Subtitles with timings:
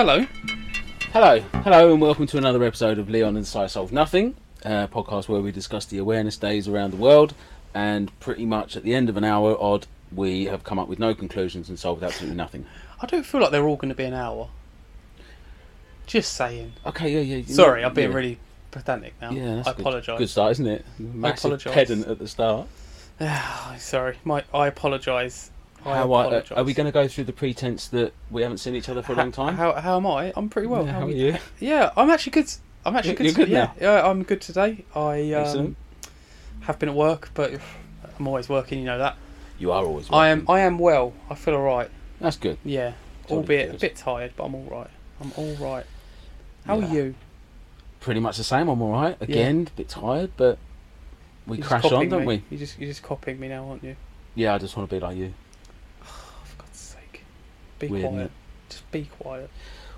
[0.00, 0.26] Hello.
[1.12, 5.28] Hello, hello, and welcome to another episode of Leon and Si Solve Nothing, a podcast
[5.28, 7.34] where we discuss the awareness days around the world.
[7.74, 10.98] And pretty much at the end of an hour odd, we have come up with
[10.98, 12.64] no conclusions and solved absolutely nothing.
[13.02, 14.48] I don't feel like they're all going to be an hour.
[16.06, 16.72] Just saying.
[16.86, 17.54] Okay, yeah, yeah.
[17.54, 18.16] Sorry, I'm being yeah.
[18.16, 18.38] really
[18.70, 19.32] pedantic now.
[19.32, 19.80] Yeah, that's I good.
[19.80, 20.18] apologise.
[20.18, 20.86] Good start, isn't it?
[20.98, 21.74] Massive apologise.
[21.74, 22.68] pedant at the start.
[23.78, 25.50] Sorry, my I apologise.
[25.84, 28.58] I How I, uh, are we going to go through the pretense that we haven't
[28.58, 29.56] seen each other for a long time?
[29.56, 30.32] How, how am I?
[30.36, 30.84] I'm pretty well.
[30.84, 31.36] Yeah, how are you?
[31.58, 32.52] Yeah, I'm actually good.
[32.84, 33.26] I'm actually good.
[33.26, 33.74] you're good yeah, now?
[33.80, 34.84] yeah, I'm good today.
[34.94, 35.76] I um,
[36.60, 37.52] have been at work, but
[38.18, 38.78] I'm always working.
[38.78, 39.16] You know that.
[39.58, 40.08] You are always.
[40.10, 40.46] I am.
[40.48, 41.12] I am well.
[41.28, 41.90] I feel all right.
[42.20, 42.58] That's good.
[42.64, 42.92] Yeah,
[43.30, 44.90] albeit a bit tired, but I'm all right.
[45.20, 45.86] I'm all right.
[46.66, 46.86] How Yeah.
[46.86, 47.14] are you?
[48.00, 48.68] Pretty much the same.
[48.68, 49.16] I'm all right.
[49.20, 50.58] Again, a bit tired, but
[51.46, 52.42] we You're crash on, don't we?
[52.50, 53.96] You just you're just copying me now, aren't you?
[54.34, 55.34] Yeah, I just want to be like you.
[56.02, 56.06] Oh,
[56.44, 57.24] for God's sake,
[57.80, 58.30] be Weird, quiet.
[58.68, 59.50] Just be quiet.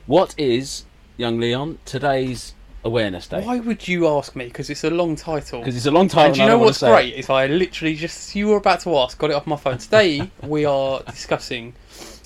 [0.06, 0.86] What is,
[1.18, 3.44] young Leon, today's awareness day?
[3.44, 4.46] Why would you ask me?
[4.46, 5.60] Because it's a long title.
[5.60, 6.26] Because it's a long time.
[6.26, 7.14] And do you know what's great?
[7.14, 9.78] Is I literally just you were about to ask, got it off my phone.
[9.78, 11.74] Today we are discussing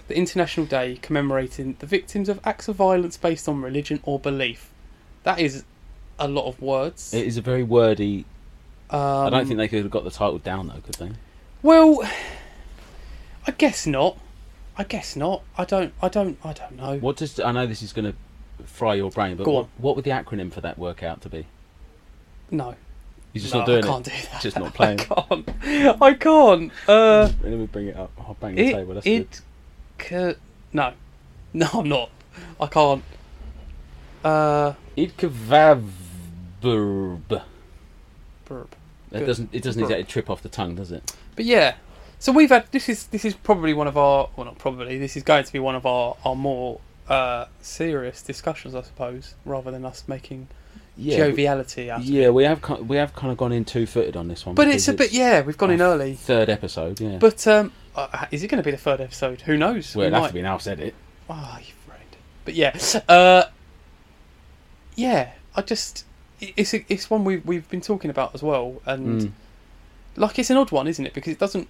[0.08, 4.70] the International Day commemorating the victims of acts of violence based on religion or belief.
[5.24, 5.64] That is
[6.18, 7.12] a lot of words.
[7.12, 8.24] It is a very wordy.
[8.90, 11.10] um, I don't think they could have got the title down though, could they?
[11.62, 12.08] Well,
[13.46, 14.18] I guess not.
[14.78, 15.42] I guess not.
[15.56, 15.92] I don't.
[16.02, 16.38] I don't.
[16.44, 16.98] I don't know.
[16.98, 19.68] What does I know this is going to fry your brain, but Go what, on.
[19.78, 21.46] what would the acronym for that work out to be?
[22.50, 22.74] No.
[23.32, 23.84] You're just no, not doing it?
[23.84, 24.10] I can't it.
[24.10, 24.42] do that.
[24.42, 25.00] Just not playing.
[25.00, 26.02] I can't.
[26.02, 26.72] I can't.
[26.88, 28.10] Uh, Let me bring it up.
[28.18, 28.72] I'll bang the it.
[28.72, 28.94] table.
[28.94, 29.40] That's it.
[30.72, 30.92] no.
[31.52, 32.10] No, I'm not.
[32.60, 33.02] I can't.
[34.22, 34.74] Uh.
[34.94, 35.88] Idkavaverb.
[36.60, 38.76] burp.
[39.12, 39.48] It doesn't.
[39.54, 41.16] It doesn't exactly trip off the tongue, does it?
[41.34, 41.76] But yeah.
[42.26, 45.16] So we've had this is this is probably one of our well not probably this
[45.16, 49.70] is going to be one of our our more uh, serious discussions I suppose rather
[49.70, 50.48] than us making
[50.96, 51.18] Yeah.
[51.18, 52.00] joviality out.
[52.00, 52.10] of it.
[52.10, 54.56] Yeah, we have we have kind of gone in two footed on this one.
[54.56, 56.14] But it's a bit yeah we've gone in early.
[56.14, 57.18] Third episode, yeah.
[57.18, 59.42] But um, uh, is it going to be the third episode?
[59.42, 59.94] Who knows?
[59.94, 60.58] well, We it'd have might- to be now.
[60.58, 60.94] Said it.
[61.30, 62.18] Oh, you've ruined it.
[62.44, 62.76] But yeah,
[63.08, 63.44] uh,
[64.96, 65.30] yeah.
[65.54, 66.04] I just
[66.40, 69.32] it's a, it's one we we've been talking about as well, and Mm.
[70.16, 71.14] like it's an odd one, isn't it?
[71.14, 71.68] Because it doesn't.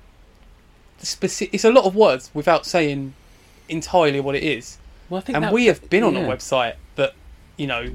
[0.98, 3.14] The speci- it's a lot of words without saying
[3.68, 6.74] entirely what it is, Well, I think and that- we have been on a website
[6.96, 7.14] that
[7.56, 7.92] you know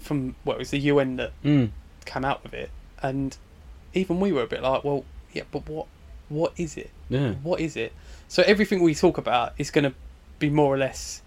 [0.00, 1.70] from what it was the UN that Mm.
[2.04, 2.70] came out with it,
[3.02, 3.36] and
[3.94, 5.86] even we were a bit like, well, yeah, but what
[6.28, 6.90] what is it?
[7.08, 7.32] Yeah.
[7.42, 7.92] What is it?
[8.28, 9.94] So everything we talk about is going to
[10.38, 11.22] be more or less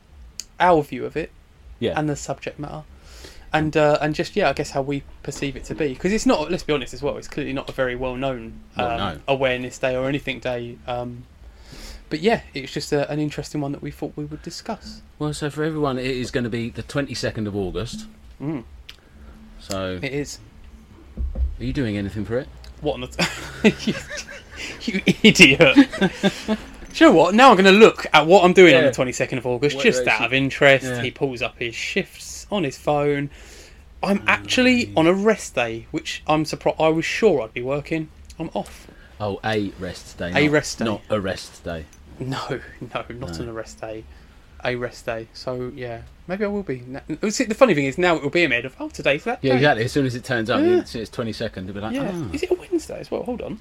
[0.59, 1.31] our view of it
[1.79, 1.97] Yeah.
[1.99, 2.83] and the subject matter,
[3.53, 5.89] and uh, and just yeah, I guess how we perceive it to be.
[5.89, 6.49] Because it's not.
[6.51, 7.17] Let's be honest as well.
[7.17, 9.19] It's clearly not a very well known um, Well, no.
[9.27, 10.77] awareness day or anything day.
[10.87, 11.23] Um,
[12.09, 15.01] but yeah, it's just a, an interesting one that we thought we would discuss.
[15.19, 18.05] Well, so for everyone, it is going to be the twenty second of August.
[18.41, 18.63] Mm,
[19.59, 20.39] So, it is.
[21.59, 22.47] are you doing anything for it?
[22.81, 23.93] What on the you,
[24.93, 25.75] you idiot!
[26.93, 27.35] Do you know what?
[27.35, 29.83] Now I'm going to look at what I'm doing on the 22nd of August, What
[29.85, 30.85] just out of interest.
[30.85, 31.01] Yeah.
[31.01, 33.29] He pulls up his shifts on his phone.
[34.03, 36.79] I'm actually on a rest day, which I'm surprised.
[36.81, 38.09] I was sure I'd be working.
[38.39, 38.87] I'm off.
[39.19, 40.31] Oh, a rest day.
[40.31, 40.85] A not- rest day.
[40.85, 41.85] not a rest day.
[42.19, 42.39] No,
[42.81, 43.27] no, not No.
[43.27, 44.03] on a rest day.
[44.63, 45.27] A rest day.
[45.33, 46.83] So yeah, maybe I will be.
[47.29, 49.39] See, The funny thing is now it will be a mid of oh today's that.
[49.43, 49.57] Yeah, day.
[49.57, 49.85] exactly.
[49.85, 50.81] As soon as it turns up, Yeah.
[50.93, 51.69] it's, twenty second.
[51.69, 52.11] It'll be like, Yeah.
[52.13, 52.29] ah.
[52.33, 53.23] Is it a Wednesday as well?
[53.23, 53.59] Hold on.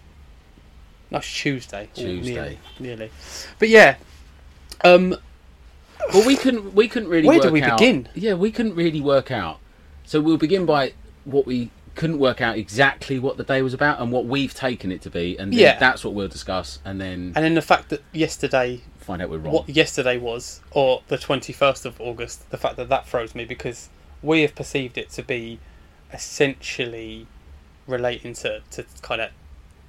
[1.10, 1.88] No, it's Tuesday.
[1.94, 2.32] Tuesday.
[2.32, 3.10] Nearly, nearly.
[3.58, 3.96] But yeah.
[4.84, 5.16] Um,
[6.12, 6.74] Well, we couldn't.
[6.74, 7.26] We couldn't really.
[7.28, 8.08] Where do we out- begin?
[8.14, 9.58] Yeah, we couldn't really work out.
[10.04, 10.92] So we'll begin by
[11.24, 14.90] what we couldn't work out exactly what the day was about and what we've taken
[14.92, 15.78] it to be, and Yeah.
[15.78, 19.38] that's what we'll discuss, and then and then the fact that yesterday, find out we're
[19.38, 19.52] wrong.
[19.52, 23.88] what yesterday was, or the 21st of August, the fact that that throws me because
[24.22, 25.58] we have perceived it to be
[26.12, 27.26] essentially
[27.86, 29.30] relating to, to kind of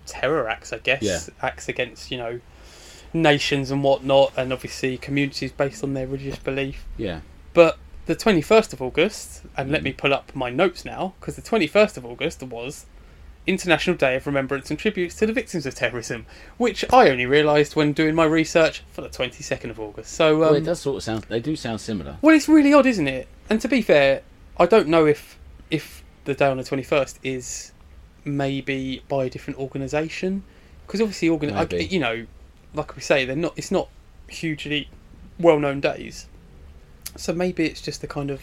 [0.05, 1.01] terror acts, I guess.
[1.03, 1.19] Yeah.
[1.41, 2.39] Acts against, you know,
[3.13, 6.85] nations and whatnot, and obviously communities based on their religious belief.
[6.97, 7.21] Yeah,
[7.53, 11.41] But the 21st of August, and let me pull up my notes now, because the
[11.41, 12.85] 21st of August was
[13.47, 16.25] International Day of Remembrance and Tributes to the Victims of Terrorism,
[16.57, 20.11] which I only realised when doing my research for the 22nd of August.
[20.13, 21.25] So, um, well, it does sort of sound.
[21.27, 22.17] They do sound similar.
[22.21, 23.27] well, it's really odd, isn't it?
[23.49, 24.21] And to be fair,
[24.57, 25.37] I don't know if
[25.69, 27.71] if the day on the 21st is
[28.25, 30.43] maybe by a different organisation,
[30.85, 32.25] because obviously, organ- I, you know,
[32.73, 33.53] like we say, they're not.
[33.57, 33.89] It's not
[34.27, 34.89] hugely
[35.39, 36.27] well-known days.
[37.17, 38.41] So maybe it's just the kind of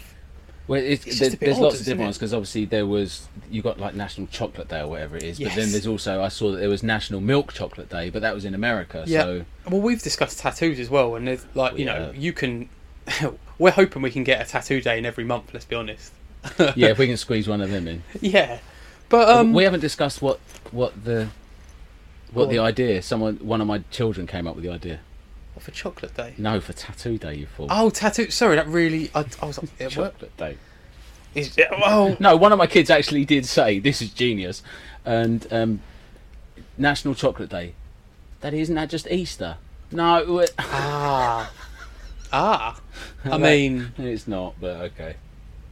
[0.66, 3.62] Well, it's, It's there- there's odd, lots of different ones because obviously there was you
[3.62, 6.50] got like National Chocolate Day or whatever it is, but then there's also I saw
[6.52, 9.04] that there was National Milk Chocolate Day, but that was in America.
[9.06, 9.22] Yeah.
[9.22, 12.68] So Well, we've discussed tattoos as well, and there's like you know you can.
[13.58, 15.54] we're hoping we can get a tattoo day in every month.
[15.54, 16.12] Let's be honest.
[16.58, 18.02] yeah, if we can squeeze one of them in.
[18.20, 18.58] Yeah,
[19.08, 20.38] but um, we haven't discussed what
[20.72, 21.28] what the
[22.32, 22.66] what Go the on.
[22.66, 23.02] idea.
[23.02, 25.00] Someone, one of my children came up with the idea.
[25.54, 26.34] what for chocolate day?
[26.38, 27.66] No, for tattoo day, you fool.
[27.70, 28.30] Oh, tattoo.
[28.30, 29.10] Sorry, that really.
[29.14, 29.58] I, I was.
[29.78, 30.20] It worked.
[30.20, 30.56] Chocolate day.
[31.34, 34.62] Is, oh, No, one of my kids actually did say this is genius,
[35.04, 35.80] and um,
[36.78, 37.74] National Chocolate Day.
[38.40, 39.56] Daddy, isn't that just Easter?
[39.92, 41.52] No, it- ah,
[42.32, 42.80] ah.
[43.24, 44.54] I mean, it's not.
[44.60, 45.16] But okay.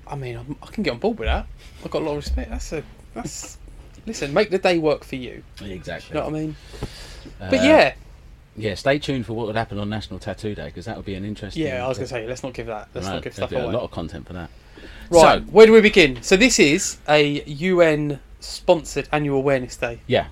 [0.06, 1.47] I mean, I'm, I can get on board with that.
[1.85, 2.50] I've got a lot of respect.
[2.50, 2.82] That's a.
[3.14, 3.58] That's.
[4.06, 5.43] Listen, make the day work for you.
[5.61, 6.14] Exactly.
[6.17, 6.56] You know what I mean?
[7.41, 7.94] Uh, But yeah,
[8.56, 8.75] yeah.
[8.75, 11.25] Stay tuned for what would happen on National Tattoo Day because that would be an
[11.25, 11.62] interesting.
[11.64, 11.85] yeah.
[11.85, 12.88] I was going to say, let's not give that.
[12.94, 13.62] Let's Right, not give stuff away.
[13.62, 14.50] A lot of content for that.
[15.11, 16.23] Right, So- where do we begin?
[16.23, 20.00] So this is a UN sponsored annual awareness day.
[20.06, 20.26] Yeah.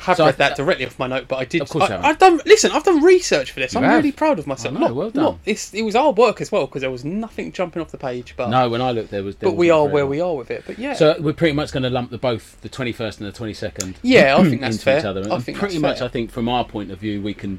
[0.00, 1.60] Have So I- read that directly off my note, but I did.
[1.62, 2.00] Of course I.
[2.00, 2.40] I've done.
[2.46, 3.74] Listen, I've done research for this.
[3.74, 3.96] You I'm have.
[3.96, 4.76] really proud of myself.
[4.76, 5.24] I know, not, well done.
[5.24, 7.98] Not, it's, it was hard work as well because there was nothing jumping off the
[7.98, 8.34] page.
[8.36, 9.36] But No, when I looked, there was.
[9.36, 10.10] There but we are where much.
[10.10, 10.64] we are with it.
[10.66, 13.26] But yeah, So we're pretty much going to lump the both the twenty first and
[13.28, 13.96] the twenty second.
[14.02, 14.98] Yeah, I think that's into fair.
[15.00, 15.32] each other.
[15.32, 16.06] I think pretty much, fair.
[16.06, 17.58] I think from our point of view, we can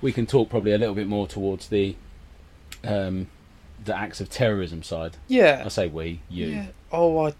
[0.00, 1.94] we can talk probably a little bit more towards the
[2.84, 3.28] um,
[3.84, 5.16] the acts of terrorism side.
[5.28, 6.66] yeah, I say we, you, yeah.
[6.92, 7.34] Oh, I.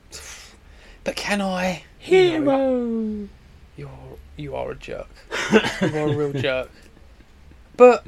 [1.05, 1.83] But can I?
[2.05, 3.29] You know,
[3.81, 5.09] You're you are a jerk.
[5.82, 6.71] you are a real jerk.
[7.77, 8.05] But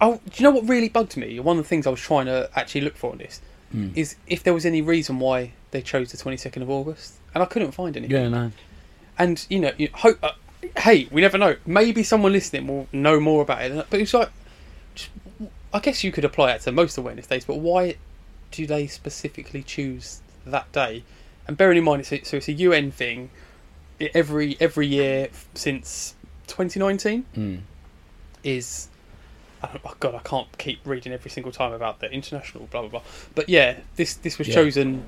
[0.00, 1.38] oh, do you know what really bugged me?
[1.40, 3.40] One of the things I was trying to actually look for in this
[3.74, 3.94] Mm.
[3.94, 7.42] is if there was any reason why they chose the twenty second of August, and
[7.42, 8.16] I couldn't find anything.
[8.16, 8.50] Yeah, no.
[9.18, 10.18] And you know, you hope.
[10.22, 10.32] Uh,
[10.78, 11.56] hey, we never know.
[11.66, 13.86] Maybe someone listening will know more about it.
[13.90, 14.30] But it's like,
[14.94, 15.10] just,
[15.74, 17.44] I guess you could apply that to most awareness days.
[17.44, 17.96] But why
[18.52, 21.04] do they specifically choose that day?
[21.46, 23.28] And bearing in mind, it's a, so it's a UN thing.
[24.14, 26.14] Every every year since
[26.46, 27.60] 2019 Mm.
[28.44, 28.88] is.
[29.62, 33.02] Oh God, I can't keep reading every single time about the international blah blah blah.
[33.34, 34.54] But yeah, this this was Yeah.
[34.54, 35.04] chosen,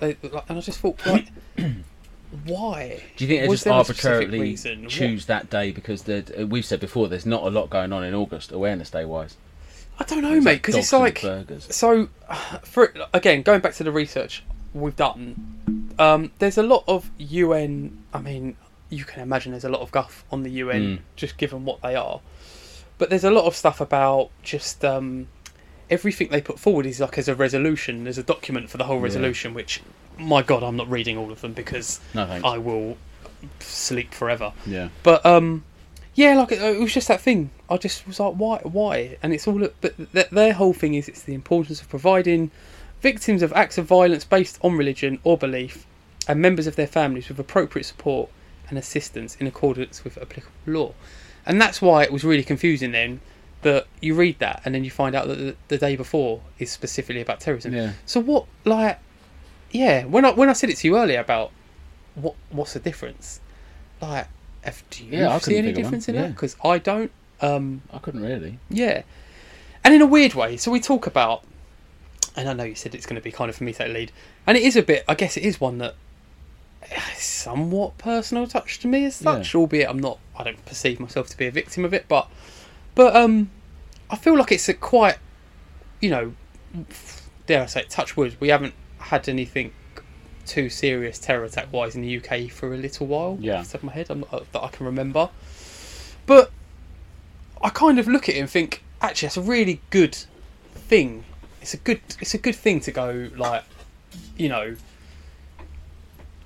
[0.00, 0.16] and
[0.50, 1.28] I just thought, like,
[2.44, 3.02] why?
[3.16, 4.82] Do you think they Was just there a specific arbitrarily reason?
[4.82, 7.92] What- choose that day because the, uh, we've said before there's not a lot going
[7.92, 9.36] on in August awareness day wise?
[9.98, 11.66] I don't know, mate, because it's like burgers.
[11.74, 12.08] so.
[12.64, 14.42] For again, going back to the research
[14.80, 17.98] we've done, um, there's a lot of UN.
[18.12, 18.56] I mean,
[18.90, 20.98] you can imagine there's a lot of guff on the UN, Mm.
[21.16, 22.20] just given what they are.
[22.98, 25.28] But there's a lot of stuff about just um,
[25.90, 28.04] everything they put forward is like as a resolution.
[28.04, 29.02] There's a document for the whole Yeah.
[29.04, 29.82] resolution, which,
[30.18, 32.24] my God, I'm not reading all of them because No.
[32.44, 32.96] I will
[33.60, 34.52] sleep forever.
[34.66, 34.88] yeah.
[35.02, 35.64] But um,
[36.14, 37.50] yeah, like it, it was just that thing.
[37.68, 39.18] I just was like, why, why?
[39.22, 39.68] And it's all.
[39.80, 42.50] But th- their whole thing is it's the importance of providing
[43.10, 45.86] victims of acts of violence based on religion or belief
[46.28, 48.28] and members of their families with appropriate support
[48.68, 50.92] and assistance in accordance with applicable law.
[51.48, 53.20] And that's why it was really confusing then
[53.62, 56.70] that you read that and then you find out that the, the day before is
[56.72, 57.72] specifically about terrorism.
[57.72, 57.92] Yeah.
[58.06, 58.98] So what, like,
[59.70, 61.52] yeah, when I when I said it to you earlier about
[62.14, 63.40] what what's the difference,
[64.00, 64.26] like,
[64.64, 66.22] if, do you Yeah, see any one, difference in yeah.
[66.22, 66.30] that?
[66.34, 67.12] Because I don't.
[67.40, 68.58] Um, I couldn't really.
[68.68, 69.02] yeah,
[69.84, 70.56] and in a weird way.
[70.56, 71.44] So we talk about,
[72.36, 74.12] and I know you said it's going to be kind of for me to lead,
[74.46, 75.04] and it is a bit.
[75.08, 75.94] I guess it is one that
[77.16, 80.18] somewhat personal touch to me as such, albeit I'm not.
[80.36, 82.28] I don't perceive myself to be a victim of it, but
[82.94, 83.50] but um,
[84.10, 85.18] I feel like it's a quite,
[86.00, 86.34] you know,
[87.46, 88.36] dare I say, it, touch wood.
[88.40, 89.72] We haven't had anything
[90.46, 93.36] too serious terror attack wise in the UK for a little while.
[93.40, 93.58] Yeah.
[93.58, 95.28] off the top of my head, I'm not, that I can remember.
[96.26, 96.50] But
[97.62, 100.16] I kind of look at it and think, actually, that's a really good
[100.74, 101.24] thing.
[101.66, 103.64] It's a good, it's a good thing to go like,
[104.36, 104.76] you know,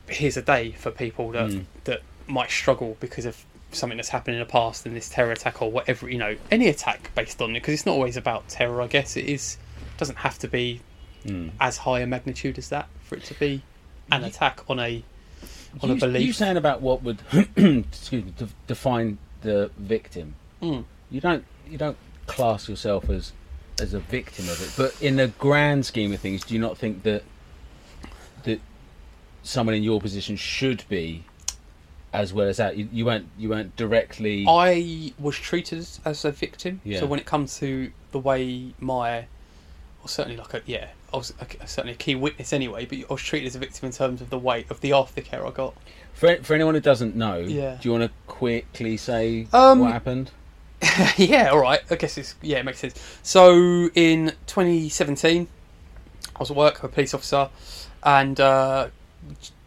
[0.08, 1.64] here's a day for people that Mm.
[1.84, 5.60] that might struggle because of something that's happened in the past and this terror attack
[5.60, 8.80] or whatever you know any attack based on it because it's not always about terror
[8.82, 9.58] i guess it is
[9.98, 10.80] doesn't have to be
[11.26, 11.50] Mm.
[11.60, 13.62] as high a magnitude as that for it to be
[14.10, 15.04] an You- attack on a
[15.82, 17.20] on you, a belief You saying about what would
[17.56, 20.34] excuse me de- define the victim?
[20.62, 20.84] Mm.
[21.10, 23.32] You don't you don't class yourself as
[23.80, 26.76] as a victim of it, but in the grand scheme of things, do you not
[26.78, 27.22] think that
[28.44, 28.60] that
[29.42, 31.24] someone in your position should be
[32.12, 32.76] as well as that?
[32.76, 34.44] You, you weren't you weren't directly.
[34.48, 36.80] I was treated as a victim.
[36.84, 37.00] Yeah.
[37.00, 39.26] So when it comes to the way my,
[40.02, 42.86] or certainly like a yeah, I was a, certainly a key witness anyway.
[42.86, 45.46] But I was treated as a victim in terms of the weight of the aftercare
[45.46, 45.74] I got.
[46.12, 47.78] For for anyone who doesn't know, Yeah.
[47.80, 50.32] do you want to quickly say Um, what happened?
[51.16, 51.80] yeah, all right.
[51.90, 53.00] I guess it's yeah, it makes sense.
[53.22, 55.46] So in 2017,
[56.34, 57.50] I was at work, a police officer,
[58.02, 58.88] and uh,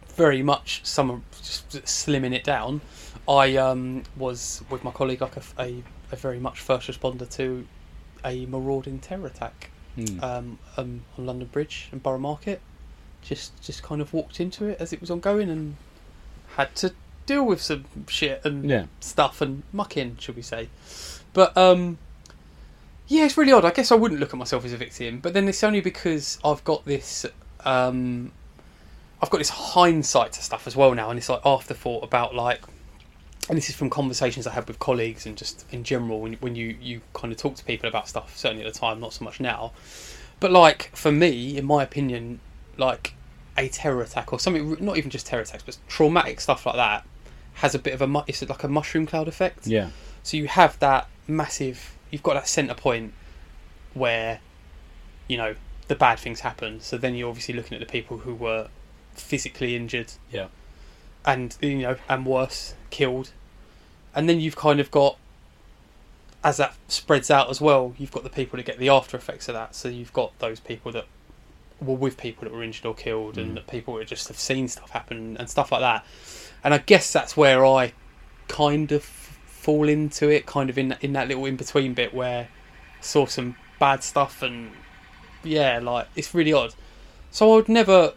[0.08, 2.80] very much someone just slimming it down.
[3.28, 7.66] I um, was with my colleague, like a, a, a very much first responder to
[8.24, 10.20] a marauding terror attack Mm.
[10.24, 12.60] um, um, on London Bridge and Borough Market.
[13.22, 15.76] Just just kind of walked into it as it was ongoing and
[16.56, 16.92] had to
[17.26, 18.86] deal with some shit and Yeah.
[19.00, 20.68] stuff and muck in, should we say?
[21.32, 21.98] But um,
[23.08, 23.64] yeah, it's really odd.
[23.64, 26.38] I guess I wouldn't look at myself as a victim, but then it's only because
[26.44, 27.26] I've got this
[27.64, 28.32] um,
[29.22, 32.60] I've got this hindsight to stuff as well now, and it's like afterthought about like,
[33.48, 36.54] and this is from conversations I had with colleagues and just in general when when
[36.56, 38.36] you you kind of talk to people about stuff.
[38.36, 39.72] Certainly at the time, not so much now.
[40.40, 42.40] But like for me, in my opinion,
[42.76, 43.14] like
[43.56, 47.06] a terror attack or something, not even just terror attacks, but traumatic stuff like that,
[47.54, 49.66] has a bit of a mu- it's like a mushroom cloud effect.
[49.66, 49.90] Yeah.
[50.22, 53.12] So you have that massive, you've got that centre point
[53.94, 54.40] where,
[55.28, 55.54] you know,
[55.88, 56.80] the bad things happen.
[56.80, 58.68] So then you're obviously looking at the people who were
[59.12, 60.48] physically injured Yeah.
[61.24, 63.30] and, you know, and worse, killed.
[64.14, 65.16] And then you've kind of got,
[66.42, 69.48] as that spreads out as well, you've got the people that get the after effects
[69.48, 69.74] of that.
[69.74, 71.06] So you've got those people that
[71.80, 73.42] were with people that were injured or killed, Mm.
[73.42, 76.04] and that people that just have seen stuff happen and stuff like that.
[76.64, 77.92] And I guess that's where I
[78.48, 82.44] kind of fall into it, kind of in in that little in between bit where
[82.44, 84.70] I saw some bad stuff and
[85.42, 86.74] yeah, like it's really odd.
[87.30, 88.14] So I would never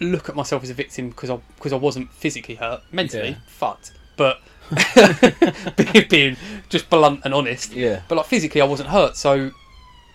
[0.00, 3.34] look at myself as a victim because I because I wasn't physically hurt, mentally Yeah.
[3.46, 4.40] fucked, but
[6.08, 6.36] being-
[6.68, 7.72] just blunt and honest.
[7.72, 8.02] Yeah.
[8.08, 9.50] But like physically, I wasn't hurt, so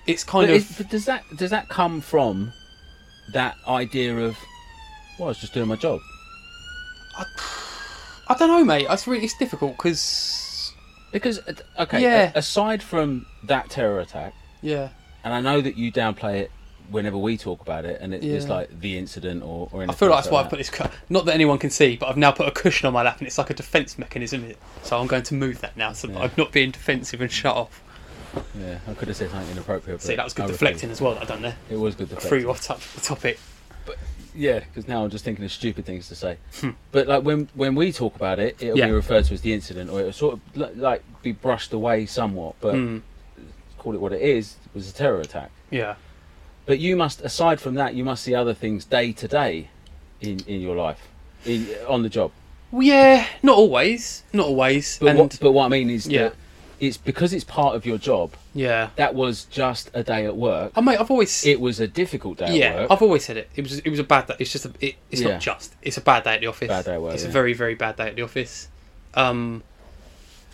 [0.07, 2.53] it's kind But, of does that does that come from
[3.33, 4.37] that idea of
[5.17, 5.99] well, I was just doing my job?
[8.27, 8.87] I don't know, mate.
[8.89, 10.73] It's really it's difficult because
[11.11, 11.53] Because uh,
[11.83, 12.31] okay, Yeah.
[12.35, 14.89] a- aside from that terror attack, yeah,
[15.23, 16.51] and I know that you downplay it
[16.89, 20.09] whenever we talk about it, and it, it's like the incident or, or I feel
[20.09, 20.49] like that's why I that.
[20.49, 20.71] put this.
[21.09, 23.27] Not that anyone can see, but I've now put a cushion on my lap, and
[23.27, 24.51] it's like a defence mechanism.
[24.83, 26.23] So I'm going to move that now, so that Yeah.
[26.23, 27.81] I'm not being defensive and shut off.
[28.59, 30.01] Yeah, I could have said something inappropriate.
[30.01, 30.97] See, but that was good I deflecting refuse.
[30.97, 31.13] as well.
[31.13, 31.55] That I done there.
[31.69, 32.29] It was good I deflecting.
[32.29, 33.39] threw you off top, the topic.
[34.35, 36.37] Yeah, because now I'm just thinking of stupid things to say.
[36.59, 36.71] Hmm.
[36.91, 38.87] but like when when we talk about it, it'll Yeah.
[38.87, 42.05] be referred to as the incident, or it'll sort of li- like be brushed away
[42.05, 42.55] somewhat.
[42.59, 43.01] But Mm,
[43.77, 44.55] call it what it is.
[44.65, 45.51] It was a terror attack.
[45.71, 45.95] yeah.
[46.65, 49.69] But you must, aside from that, you must see other things day to day
[50.19, 51.07] in in your life,
[51.45, 52.31] in, on the job.
[52.71, 56.23] Well, yeah, not always, not always, But and what but what I mean is Yeah.
[56.23, 56.35] that
[56.79, 58.31] it's because it's part of your job.
[58.55, 58.89] Yeah.
[58.95, 60.71] That was just a day at work.
[60.75, 62.91] I mate, I've always It was a difficult day yeah, at work.
[62.91, 63.49] I've always said it.
[63.55, 64.35] It was it was a bad day.
[64.39, 65.33] It's just a, it, it's Yeah.
[65.33, 65.75] not just.
[65.83, 66.67] It's a bad day at the office.
[66.69, 67.29] Bad day at work, It's yeah.
[67.29, 68.69] a very very bad day at the office.
[69.13, 69.61] Um,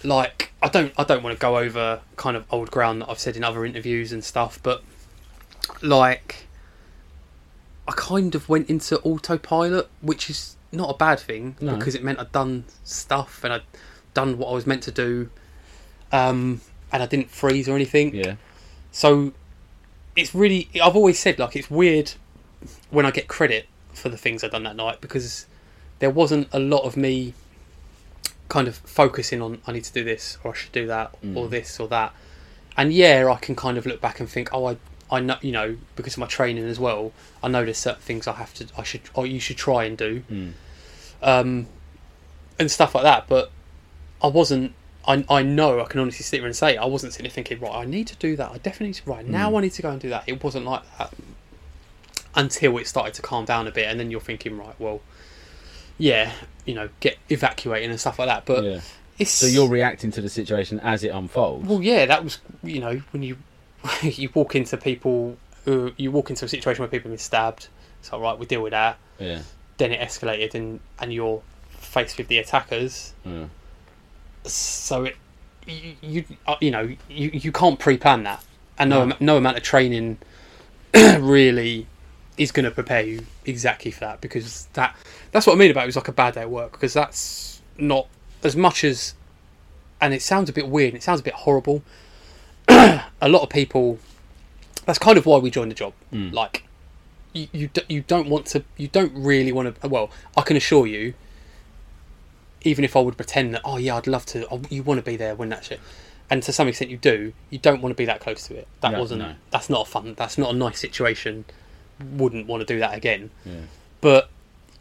[0.04, 3.20] like I don't I don't want to go over kind of old ground that I've
[3.20, 4.84] said in other interviews and stuff, but
[5.82, 6.48] like
[7.88, 11.76] I kind of went into autopilot, which is not a bad thing No.
[11.76, 13.64] because it meant I'd done stuff and I'd
[14.14, 15.30] done what I was meant to do,
[16.12, 16.62] um,
[16.92, 18.14] and I didn't freeze or anything.
[18.16, 18.36] yeah,
[18.92, 19.34] So
[20.16, 22.14] it's really I've always said like it's weird
[22.90, 25.46] when I get credit for the things I've done that night because
[26.00, 27.34] there wasn't a lot of me
[28.50, 31.48] kind of focusing on I need to do this or I should do that or
[31.48, 31.50] Mm.
[31.50, 32.14] this or that.
[32.78, 34.78] And yeah, I can kind of look back and think, oh, I
[35.10, 37.12] I know you know because of my training as well.
[37.44, 39.98] I know there's certain things I have to I should or you should try and
[39.98, 40.52] do Mm.
[41.22, 41.68] um,
[42.60, 43.28] and stuff like that.
[43.28, 43.52] But
[44.22, 44.74] I wasn't.
[45.08, 47.60] I, I know I can honestly sit here and say I wasn't sitting there thinking
[47.60, 47.74] right.
[47.74, 48.52] I need to do that.
[48.52, 49.52] I definitely need to, right now.
[49.52, 49.58] Mm.
[49.58, 50.24] I need to go and do that.
[50.28, 51.14] It wasn't like that
[52.36, 54.76] until it started to calm down a bit, and then you're thinking right.
[54.80, 55.02] Well,
[55.98, 56.32] yeah,
[56.66, 58.46] you know, get evacuating and stuff like that.
[58.46, 58.82] But yeah.
[59.18, 61.68] it's So you're reacting to the situation as it unfolds.
[61.68, 63.38] well, yeah, that was you know when you
[64.04, 67.68] you walk into people who you walk into a situation where people have been stabbed.
[68.00, 68.98] It's like right, we deal with that.
[69.20, 69.42] yeah.
[69.78, 73.14] Then it escalated, and and you're faced with the attackers.
[73.26, 73.46] yeah.
[74.46, 75.16] So it
[75.68, 78.44] you you, uh, you know you, you can't pre-plan that
[78.80, 79.16] and no, No.
[79.20, 80.18] no amount of training
[80.94, 81.88] really
[82.38, 84.96] is going to prepare you exactly for that because that
[85.32, 87.62] that's what I mean about it was like a bad day at work because that's
[87.78, 88.08] not
[88.44, 89.14] as much as
[90.00, 91.84] and it sounds a bit weird and it sounds a bit horrible
[92.68, 94.00] a lot of people
[94.86, 96.34] that's kind of why we joined the job Mm.
[96.34, 96.66] like
[97.34, 100.86] you you, you don't want to you don't really want to well I can assure
[100.88, 101.14] you
[102.64, 105.04] even if I would pretend that, oh yeah, I'd love to, oh, you want to
[105.04, 105.80] be there when that shit,
[106.30, 108.68] and to some extent you do, you don't want to be that close to it.
[108.82, 109.34] That No, wasn't, no.
[109.52, 111.46] that's not a fun, that's not a nice situation.
[112.14, 113.30] Wouldn't want to do that again.
[113.46, 113.54] Yeah.
[114.00, 114.30] But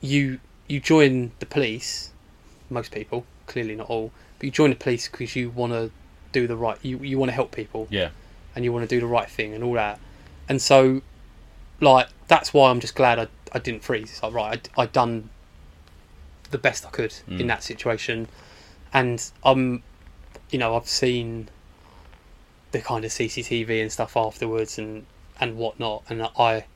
[0.00, 2.12] you you join the police,
[2.70, 5.90] most people, clearly not all, but you join the police because you want to
[6.32, 8.10] do the right, you you want to help people Yeah.
[8.54, 9.99] and you want to do the right thing and all that.
[10.49, 11.02] And so,
[11.80, 14.10] like, that's why I'm just glad I, I didn't freeze.
[14.10, 15.28] It's like, right, I, I done
[16.50, 17.40] the best I could Mm.
[17.40, 18.28] in that situation.
[18.92, 19.83] And I'm,
[20.50, 21.49] you know, I've seen
[22.73, 25.07] the kind of CCTV and stuff afterwards and
[25.40, 26.66] and whatnot, and I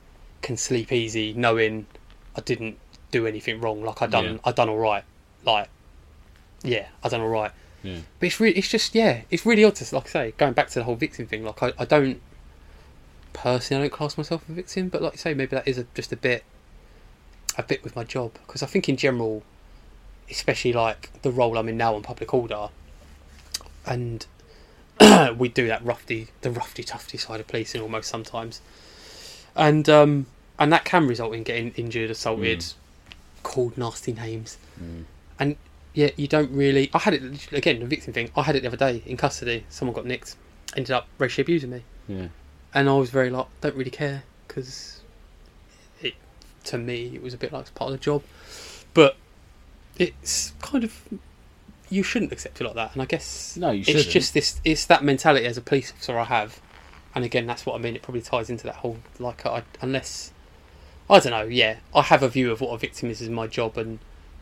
[0.41, 1.85] can sleep easy knowing
[2.35, 2.77] I didn't
[3.11, 3.83] do anything wrong.
[3.83, 4.37] Like I done Yeah.
[4.43, 5.03] I done all right.
[5.43, 5.69] Like
[6.63, 7.51] yeah, I done all right.
[7.83, 7.99] Yeah.
[8.19, 10.69] But it's really, it's just, yeah, it's really odd to, like I say, going back
[10.69, 11.43] to the whole victim thing.
[11.45, 12.19] Like, I, I don't,
[13.33, 15.85] personally, I don't class myself a victim, but like you say, maybe that is a,
[15.93, 16.43] just a bit,
[17.59, 18.33] a bit with my job.
[18.47, 19.43] Because I think in general,
[20.29, 22.69] especially like the role I'm in now on public order,
[23.85, 24.25] and
[25.37, 28.61] we do that roughy, the roughy tufty side of policing almost sometimes.
[29.55, 30.25] And, um,
[30.59, 32.73] and that can result in getting injured, assaulted, Mm.
[33.43, 35.03] called nasty names Mm.
[35.39, 35.55] and
[35.93, 36.89] yeah, you don't really.
[36.93, 38.29] I had it again, the victim thing.
[38.35, 39.63] I had it the other day in custody.
[39.69, 40.35] Someone got nicked,
[40.75, 42.27] ended up racially abusing me, Yeah.
[42.73, 44.99] and I was very like, don't really care because
[46.01, 46.15] it
[46.65, 48.23] to me it was a bit like it's part of the job,
[48.93, 49.15] but
[49.97, 51.03] it's kind of
[51.89, 52.93] you shouldn't accept it like that.
[52.93, 54.09] And I guess No, you it's shouldn't.
[54.09, 54.59] just this.
[54.63, 56.59] It's that mentality as a police officer I have,
[57.13, 57.95] and again, that's what I mean.
[57.95, 60.31] It probably ties into that whole like I, unless
[61.09, 61.43] I don't know.
[61.43, 63.99] Yeah, I have a view of what a victim is as my job, and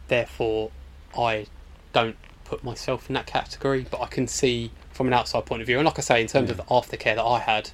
[0.07, 0.71] therefore
[1.17, 1.47] I
[1.91, 3.85] don't put myself in that category.
[3.89, 6.27] But I can see from an outside point of view, and like I say, in
[6.27, 7.71] terms of the aftercare that I had,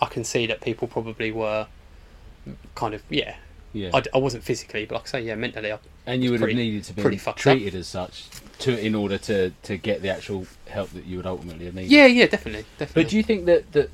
[0.00, 1.68] I can see that people probably were
[2.74, 3.36] kind of yeah.
[3.72, 3.90] Yeah.
[3.94, 5.72] I, I wasn't physically, but like I say, yeah, mentally.
[5.72, 8.26] I, and you would pretty- have needed to be treated as such
[8.60, 11.90] to in order to to get the actual help that you would ultimately have needed.
[11.90, 13.02] yeah, yeah, definitely, definitely.
[13.02, 13.90] But do you think that that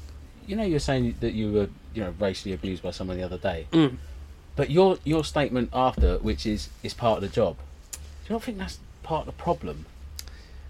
[0.47, 3.39] you know you're saying that you were you know racially abused by someone the other
[3.39, 3.97] day, Mm.
[4.57, 7.57] but your your statement after, which is is part of the job,
[7.93, 9.87] do you not think that's part of the problem?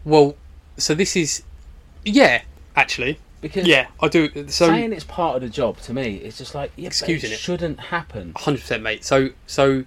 [0.05, 0.37] Well,
[0.77, 1.43] so this is,
[2.05, 2.43] yeah,
[2.77, 4.49] actually, Because yeah, I do.
[4.49, 7.35] So saying it's part of the job to me, it's just like yeah, Excusing it
[7.35, 7.38] it.
[7.38, 8.33] shouldn't happen.
[8.37, 9.05] hundred percent, mate.
[9.05, 9.85] So so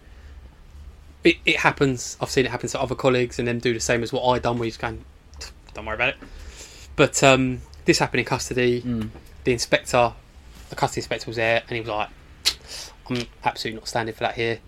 [1.23, 2.17] it, it happens.
[2.21, 4.39] I've seen it happen to other colleagues, and them do the same as what I
[4.39, 4.57] done.
[4.57, 5.03] Where you just going,
[5.73, 6.15] don't worry about it.
[6.95, 8.81] But um, this happened in custody.
[8.81, 9.09] Mm.
[9.43, 10.13] The inspector,
[10.69, 12.09] the custody inspector, was there, and he was like,
[13.09, 14.59] "I'm absolutely not standing for that here."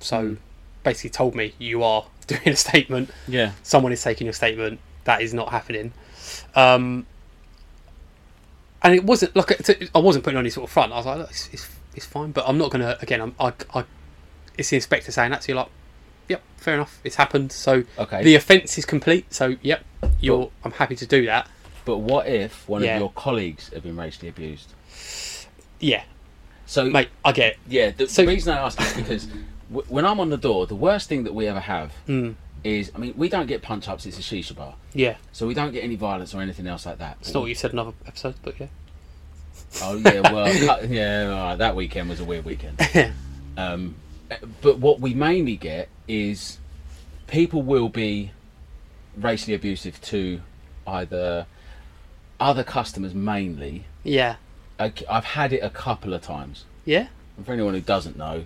[0.00, 0.36] So Mm.
[0.84, 3.10] basically, told me you are doing a statement.
[3.28, 4.80] Yeah, someone is taking your statement.
[5.04, 5.92] That is not happening.
[6.54, 7.06] Um,
[8.82, 9.50] and it wasn't like
[9.94, 10.92] I wasn't putting on any sort of front.
[10.92, 12.96] I was like, it's, it's, it's fine, but I'm not gonna.
[13.02, 13.84] Again, I'm, I, I,
[14.58, 15.44] it's the inspector saying that.
[15.44, 15.70] So you're like,
[16.28, 17.00] yep, fair enough.
[17.04, 17.52] It's happened.
[17.52, 18.22] So okay.
[18.22, 19.32] the offence is complete.
[19.32, 19.84] So yep,
[20.20, 20.50] you're.
[20.64, 21.48] I'm happy to do that.
[21.84, 22.94] but what if one Yeah.
[22.94, 24.72] of your colleagues have been racially abused?
[25.80, 26.04] Yeah,
[26.66, 27.58] So mate, I get it.
[27.68, 29.26] Yeah, the So- reason I ask is because
[29.68, 32.92] w- when I'm on the door, the worst thing that we ever have Mm, is,
[32.94, 34.06] I mean, we don't get punch ups.
[34.06, 36.98] It's a shisha bar, yeah, so we don't get any violence or anything else like
[36.98, 37.16] that.
[37.20, 38.66] it's not what you said in another episode, but yeah.
[39.82, 42.78] Oh yeah, well, uh, yeah, right, that weekend was a weird weekend.
[43.54, 43.96] Um,
[44.62, 46.56] but what we mainly get is
[47.26, 48.30] people will be
[49.14, 50.40] racially abusive to
[50.86, 51.44] either
[52.40, 53.84] other customers mainly.
[54.04, 54.36] yeah,
[54.80, 56.64] I- I've had it a couple of times.
[56.86, 57.08] yeah.
[57.36, 58.44] And for anyone who doesn't know,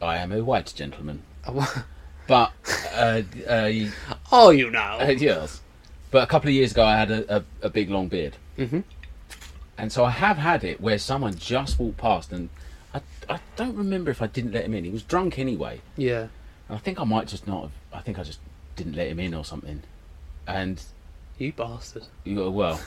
[0.00, 1.22] I am a white gentleman.
[1.48, 1.84] Oh,
[2.26, 2.52] But
[2.94, 3.70] uh, uh,
[4.32, 4.98] oh, you know.
[5.00, 5.60] Uh, yes.
[6.10, 8.36] But a couple of years ago, I had a, a, a big long beard.
[8.56, 8.80] hmm
[9.76, 12.48] And so I have had it where someone just walked past and
[12.94, 14.84] I, I don't remember if I didn't let him in.
[14.84, 15.80] He was drunk anyway.
[15.96, 16.28] Yeah.
[16.68, 18.40] And I think I might just not have, I think I just
[18.76, 19.82] didn't let him in or something.
[20.46, 20.82] And,
[21.38, 22.04] You bastard.
[22.24, 22.80] you well,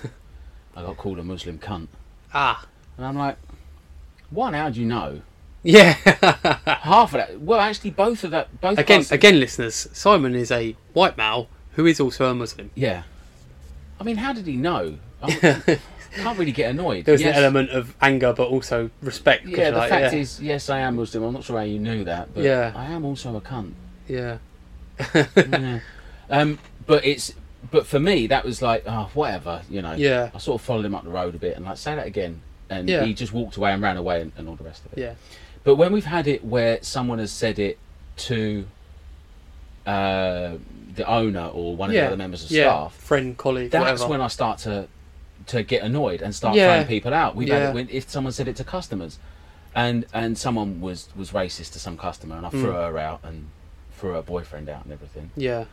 [0.76, 1.88] I got called a Muslim cunt.
[2.34, 2.66] Ah.
[2.98, 3.38] And I'm like,
[4.32, 5.22] one, how do you know?
[5.72, 5.94] Yeah.
[6.82, 10.52] Half of that, well, actually, both of that, both again, parts- again, listeners, Simon is
[10.52, 12.72] a white male who is also a Muslim.
[12.76, 13.04] Yeah.
[14.00, 14.98] I mean, how did he know?
[15.22, 15.32] I
[16.16, 17.06] can't really get annoyed.
[17.06, 17.38] There was Yes.
[17.38, 19.46] an element of anger, but also respect.
[19.46, 21.24] Yeah, the like, fact yeah, is, yes, I am Muslim.
[21.24, 22.72] I'm not sure how you knew that, but Yeah.
[22.76, 23.74] I am also a cunt.
[24.08, 24.38] yeah,
[25.16, 25.80] Yeah.
[26.30, 27.34] um, but it's,
[27.72, 29.94] but for me, that was like, oh, whatever, you know.
[29.94, 32.08] yeah, I sort of followed him up the road a bit and like, say that
[32.08, 33.04] again, and Yeah.
[33.06, 35.00] he just walked away and ran away and, and all the rest of it.
[35.02, 35.14] yeah,
[35.64, 37.78] But when we've had it where someone has said it
[38.18, 38.66] to
[39.86, 40.56] uh,
[40.96, 42.64] the owner or one of the other members of yeah.
[42.64, 44.08] staff, friend, colleague, that's whatever.
[44.10, 44.88] when I start to
[45.48, 46.74] to get annoyed and start Yeah.
[46.74, 47.36] throwing people out.
[47.36, 49.18] We've had it when if someone said it to customers,
[49.76, 52.92] and and someone was was racist to some customer, and I threw Mm.
[52.92, 53.48] her out and
[53.98, 55.32] threw her boyfriend out and everything.
[55.36, 55.66] yeah,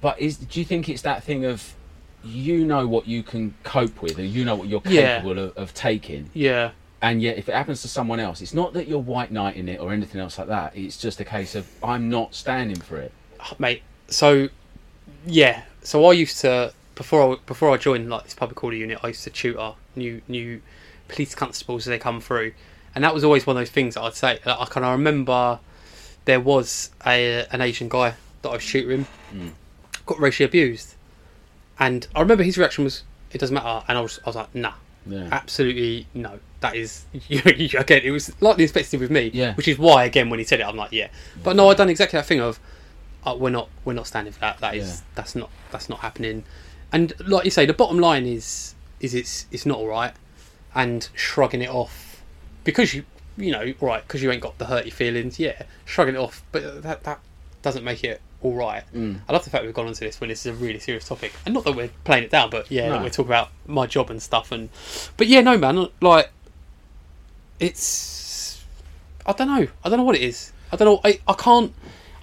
[0.00, 1.74] But is do you think it's that thing of
[2.24, 5.16] you know what you can cope with, or you know what you're Yeah.
[5.18, 6.70] capable of, of taking, yeah,
[7.06, 9.78] and yet if it happens to someone else, it's not that you're white knighting it
[9.80, 10.76] or anything else like that.
[10.76, 13.12] It's just a case of I'm not standing for it.
[13.58, 13.82] mate.
[14.08, 14.48] So,
[15.24, 18.98] yeah, so I used to before I before I joined like this public order unit,
[19.04, 20.60] I used to tutor new new
[21.08, 22.52] police constables as they come through,
[22.94, 24.40] and that was always one of those things that I'd say.
[24.44, 25.60] Like, I kind of remember
[26.24, 29.52] there was a an Asian guy that I was tutoring, Mm.
[30.06, 30.94] got racially abused,
[31.78, 34.52] and I remember his reaction was, "It doesn't matter," and I was I was like,
[34.54, 34.72] "Nah,
[35.08, 35.28] Yeah.
[35.30, 36.40] Absolutely no.
[36.72, 38.02] That is again.
[38.04, 39.30] It was lightly expected with me.
[39.32, 39.54] Yeah.
[39.54, 41.08] Which is why again when he said it, I'm like, yeah.
[41.42, 42.58] But no, I've done exactly that thing of,
[43.24, 44.58] uh, we're not we're not standing for that.
[44.58, 45.06] That is Yeah.
[45.14, 46.44] that's not that's not happening.
[46.92, 50.12] And like you say, the bottom line is is it's it's not all right,
[50.74, 52.22] and shrugging it off
[52.64, 53.04] because you
[53.36, 55.38] you know right because you ain't got the hurty feelings.
[55.38, 57.20] Yeah, shrugging it off, but that that
[57.62, 58.84] doesn't make it all right.
[58.94, 59.20] Mm.
[59.28, 61.32] I love the fact we've gone onto this when this is a really serious topic,
[61.44, 62.92] and not that we're playing it down, but yeah, No.
[62.92, 64.52] that we're talking about my job and stuff.
[64.52, 64.68] And
[65.16, 66.30] but yeah, no man, like
[67.60, 68.64] it's
[69.24, 70.52] I don't know, I don't know what it is.
[70.72, 71.00] I don't know.
[71.04, 71.72] I, I can't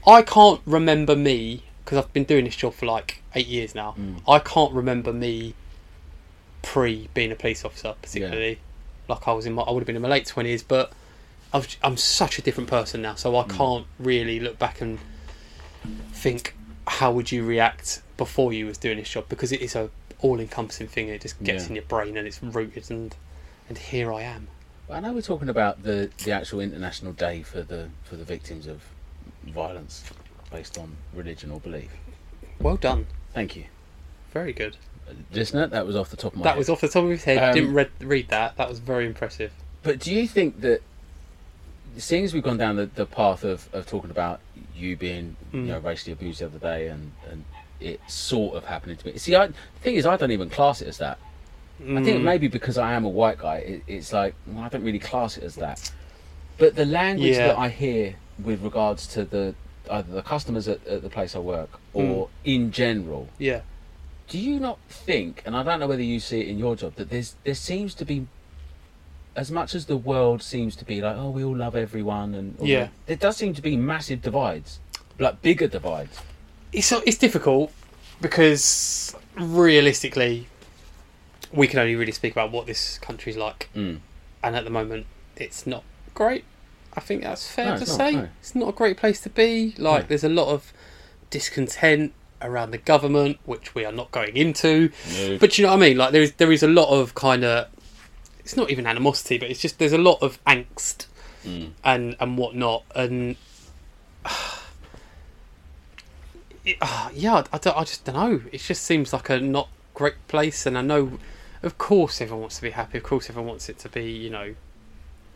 [0.07, 3.95] I can't remember me because I've been doing this job for like eight years now.
[3.99, 4.21] Mm.
[4.27, 5.53] I can't remember me
[6.61, 8.59] pre being a police officer particularly.
[9.07, 10.93] Like I was in my, I would have been in my late twenties, but
[11.53, 14.97] I've, I'm such a different person now, so I can't really look back and
[16.11, 16.55] think
[16.87, 20.87] how would you react before you was doing this job because it is a all-encompassing
[20.87, 21.09] thing.
[21.09, 21.69] It just gets Yeah.
[21.69, 23.15] in your brain and it's rooted and
[23.69, 24.47] and here I am.
[24.89, 28.67] I know we're talking about the, the actual international day for the for the victims
[28.67, 28.81] of
[29.45, 30.03] violence
[30.51, 31.91] based on religion or belief.
[32.59, 33.65] Well done, Thank you,
[34.31, 34.77] very good.
[35.31, 35.67] listener.
[35.67, 36.57] That was off the top of my That head.
[36.59, 37.37] was off the top of his head.
[37.37, 38.57] Um, Didn't read, read that.
[38.57, 39.51] That was very impressive.
[39.81, 40.81] But do you think that,
[41.97, 44.39] seeing as we've gone down the, the path of, of talking about
[44.75, 45.65] you being you Mm.
[45.67, 47.43] know racially abused the other day and, and
[47.79, 49.17] it sort of happening to me.
[49.17, 51.17] See, I, the thing is, I don't even class it as that.
[51.81, 52.23] I think Mm.
[52.23, 55.37] maybe because I am a white guy, it, it's like well, I don't really class
[55.37, 55.91] it as that.
[56.57, 57.47] But the language Yeah.
[57.47, 59.55] that I hear with regards to the
[59.91, 63.61] either the customers at, at the place I work or in general, Yeah.
[64.29, 65.41] do you not think?
[65.45, 67.93] And I don't know whether you see it in your job that there's there seems
[67.95, 68.27] to be
[69.35, 72.55] as much as the world seems to be like oh we all love everyone and
[72.61, 72.79] Yeah.
[72.83, 74.79] that, there does seem to be massive divides,
[75.19, 76.17] like bigger divides.
[76.71, 77.71] it's it's difficult
[78.21, 80.47] because realistically,
[81.53, 83.99] we can only really speak about what this country's like, Mm.
[84.43, 85.05] and at the moment,
[85.37, 86.43] it's not great.
[86.95, 88.11] I think that's fair No, to not, say.
[88.13, 88.29] no.
[88.39, 89.73] It's not a great place to be.
[89.77, 90.07] Like, No.
[90.09, 90.71] there's a lot of
[91.29, 94.89] discontent around the government, which we are not going into.
[95.39, 95.97] But you know what I mean?
[95.97, 97.67] Like, there is there is a lot of kind of.
[98.39, 101.05] It's not even animosity, but it's just there's a lot of angst
[101.45, 101.71] Mm.
[101.83, 103.35] and and whatnot, and
[106.65, 108.41] it, ah, yeah, I, don't, I just don't know.
[108.51, 111.19] It just seems like a not great place, and I know,
[111.63, 112.97] of course, everyone wants to be happy.
[112.97, 114.53] Of course, everyone wants it to be, you know,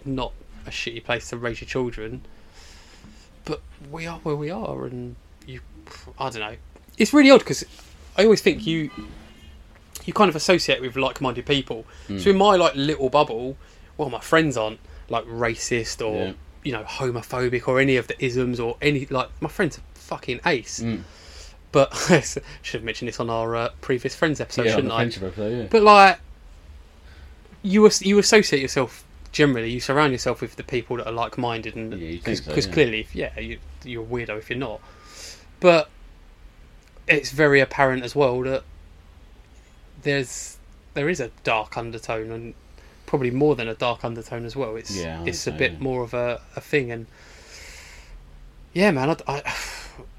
[0.05, 0.33] not
[0.65, 2.21] a shitty place to raise your children.
[3.45, 5.61] But we are where we are, and you,
[6.19, 6.55] I don't know.
[6.97, 7.63] It's really odd because
[8.17, 8.89] I always think you,
[10.05, 11.85] you kind of associate with like-minded people.
[12.09, 12.19] Mm.
[12.19, 13.55] So in my like little bubble,
[13.97, 16.33] well, my friends aren't like racist or Yeah.
[16.63, 20.41] you know homophobic or any of the isms or any like my friends are fucking
[20.45, 20.81] ace.
[20.81, 21.03] Mm.
[21.71, 25.03] But I should have mentioned this on our uh, previous friends episode, yeah, shouldn't I?
[25.03, 25.67] episode, yeah.
[25.69, 26.19] But like,
[27.61, 29.69] you you associate yourself generally.
[29.71, 32.73] You surround yourself with the people that are like-minded, and because think so, yeah.
[32.73, 34.81] clearly, if, yeah, you, you're a weirdo if you're not.
[35.59, 35.89] But
[37.07, 38.63] it's very apparent as well that
[40.03, 40.57] there's
[40.93, 42.53] there is a dark undertone, and
[43.05, 44.75] probably more than a dark undertone as well.
[44.75, 45.79] It's Yeah, it's a bit yeah.
[45.79, 47.07] more of a, a thing, and
[48.73, 49.53] yeah, man, I, I,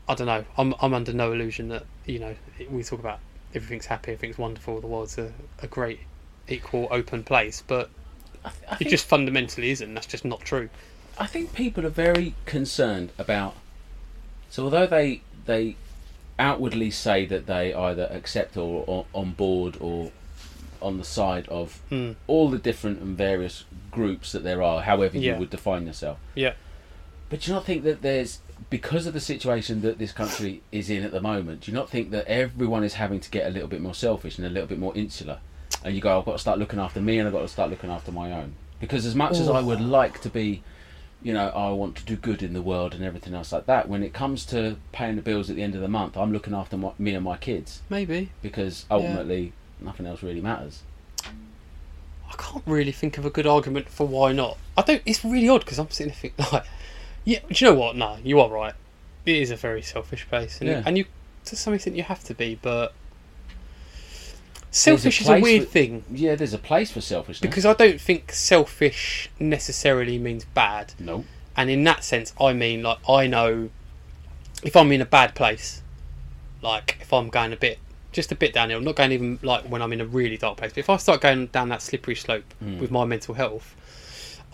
[0.08, 0.44] I don't know.
[0.56, 2.34] I'm I'm under no illusion that you know
[2.70, 3.20] we talk about
[3.54, 6.00] everything's happy, everything's wonderful, the world's a, a great,
[6.48, 7.90] equal, open place, but
[8.44, 9.92] I, th- I it just fundamentally isn't.
[9.94, 10.68] That's just not true.
[11.18, 13.54] I think people are very concerned about.
[14.50, 15.76] So although they they
[16.38, 20.12] outwardly say that they either accept or, or on board or
[20.80, 22.14] on the side of Mm.
[22.28, 25.32] all the different and various groups that there are, however Yeah.
[25.32, 26.18] you would define yourself.
[26.36, 26.52] Yeah.
[27.28, 28.38] But do you not think that there's
[28.70, 31.62] because of the situation that this country is in at the moment?
[31.62, 34.38] Do you not think that everyone is having to get a little bit more selfish
[34.38, 35.38] and a little bit more insular?
[35.84, 37.70] And you go, I've got to start looking after me, and I've got to start
[37.70, 38.54] looking after my own.
[38.80, 40.62] Because as much as I would like to be,
[41.22, 43.88] you know, I want to do good in the world and everything else like that.
[43.88, 46.54] When it comes to paying the bills at the end of the month, I'm looking
[46.54, 50.82] after my, me and my kids Maybe because ultimately nothing else really matters.
[51.24, 54.58] I can't really think of a good argument for why not.
[54.76, 55.02] I don't.
[55.06, 56.66] It's really odd because I'm sitting there thinking like,
[57.28, 57.40] yeah.
[57.40, 57.96] Do you know what?
[57.96, 58.74] No, you are right.
[59.26, 60.82] It is a very selfish place, and, Yeah.
[60.86, 61.04] and you
[61.44, 62.92] to some extent you have to be, but
[64.70, 67.40] selfish is a weird for- thing Yeah, there's a place for selfishness.
[67.48, 70.92] because I don't think selfish necessarily means bad.
[70.98, 71.24] no,
[71.56, 73.70] And in that sense, I mean, like, I know
[74.62, 75.82] if I'm in a bad place,
[76.62, 77.78] like, if I'm going a bit,
[78.12, 80.72] just a bit downhill, not going even like when I'm in a really dark place,
[80.72, 82.78] but if I start going down that slippery slope Mm.
[82.78, 83.74] with my mental health,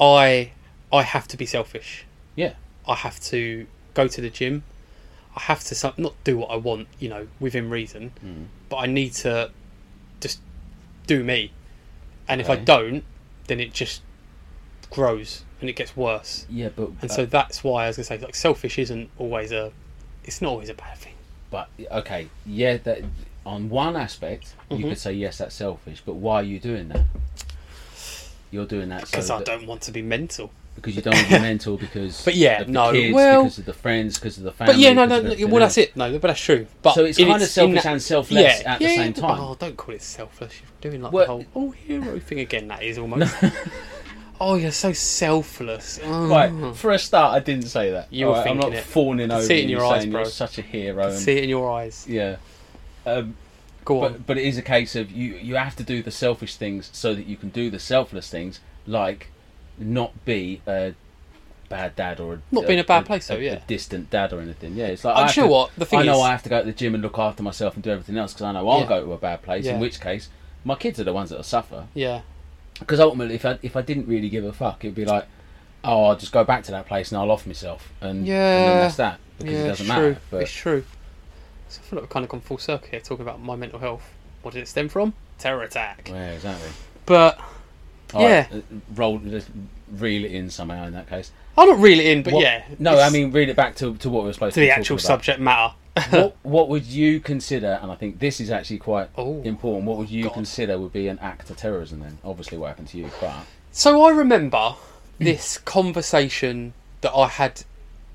[0.00, 0.50] I
[0.92, 2.04] I have to be selfish.
[2.36, 2.54] yeah,
[2.86, 4.62] I have to go to the gym.
[5.36, 8.46] I have to not do what I want, you know, within reason, Mm.
[8.68, 9.50] but I need to
[10.20, 10.40] just
[11.06, 11.52] do me.
[12.26, 13.04] and if I don't,
[13.48, 14.00] then it just
[14.90, 16.46] grows and it gets worse.
[16.48, 19.52] Yeah, but And uh, so that's why I was gonna say like selfish isn't always
[19.52, 19.72] a,
[20.24, 21.12] it's not always a bad thing.
[21.50, 22.78] but okay, yeah.
[22.78, 23.02] That
[23.44, 24.88] on one aspect, you Mhm.
[24.88, 26.00] could say yes, that's selfish.
[26.06, 27.04] But why are you doing that?
[28.50, 30.50] You're doing that Because so I that- don't want to be mental.
[30.74, 33.42] Because you don't want to be mental because But yeah, of the no, kids, well-
[33.44, 34.74] because of the friends, because of the family.
[34.74, 35.96] But yeah, no, no, no well that's it.
[35.96, 36.66] No, but that's true.
[36.82, 38.88] But So it's in kind of its- in selfish that- and selfless yeah, at the
[38.96, 39.38] same time.
[39.40, 40.52] Oh, don't call it selfless.
[40.60, 42.68] You're doing like Well- the whole oh hero thing again.
[42.68, 43.34] That is almost.
[44.40, 46.00] oh, you're so selfless.
[46.02, 46.26] Oh.
[46.28, 48.12] Right, for a start, I didn't say that.
[48.12, 48.84] You were Alright, I'm not it.
[48.84, 50.20] fawning over see it in you your eyes, saying bro.
[50.22, 51.08] you're such a hero.
[51.08, 52.06] And, See it in your eyes.
[52.08, 52.36] yeah.
[53.06, 53.36] Um,
[53.84, 54.12] Go on.
[54.12, 56.88] but but it is a case of you you have to do the selfish things
[56.94, 59.28] so that you can do the selfless things, like
[59.78, 60.94] not be a
[61.68, 63.60] bad dad or a, Not being a bad place, though, a, yeah.
[63.66, 64.74] distant dad or anything.
[64.76, 66.22] Yeah, it's like I'm I sure to- what the thing I know is.
[66.22, 68.32] I have to go to the gym and look after myself and do everything else
[68.32, 68.86] because I know I'll Yeah.
[68.88, 69.64] go to a bad place.
[69.64, 69.74] Yeah.
[69.74, 70.28] In which case,
[70.64, 71.86] my kids are the ones that will suffer.
[71.94, 72.20] yeah.
[72.80, 75.26] Because ultimately, if I if I didn't really give a fuck, it'd be like,
[75.84, 78.56] oh, I'll just go back to that place and I'll off myself, and, and Yeah.
[78.66, 80.12] then that's that because yeah, it doesn't it's matter.
[80.14, 80.20] true.
[80.30, 80.84] But It's true.
[81.68, 83.78] So I feel like we've kind of gone full circle here, talking about my mental
[83.78, 84.02] health.
[84.42, 85.14] What did it stem from?
[85.38, 86.08] Terror attack.
[86.12, 86.68] yeah, exactly.
[87.06, 87.38] But
[88.12, 88.46] All Yeah.
[88.50, 88.60] right, uh,
[88.94, 91.30] roll, reel it in somehow in that case.
[91.56, 92.22] I'm not really in.
[92.22, 92.62] But What- yeah.
[92.78, 94.70] No, I mean reel it back to, to what we were supposed to to, the
[94.72, 95.02] actual about.
[95.06, 95.74] subject matter.
[96.10, 99.96] what, what would you consider, and I think this is actually quite Oh, important, what
[99.98, 100.32] would you God.
[100.34, 102.18] consider would be an act of terrorism then?
[102.24, 103.32] Obviously what happened to you, but
[103.70, 104.74] So I remember
[105.20, 107.62] this conversation that I had.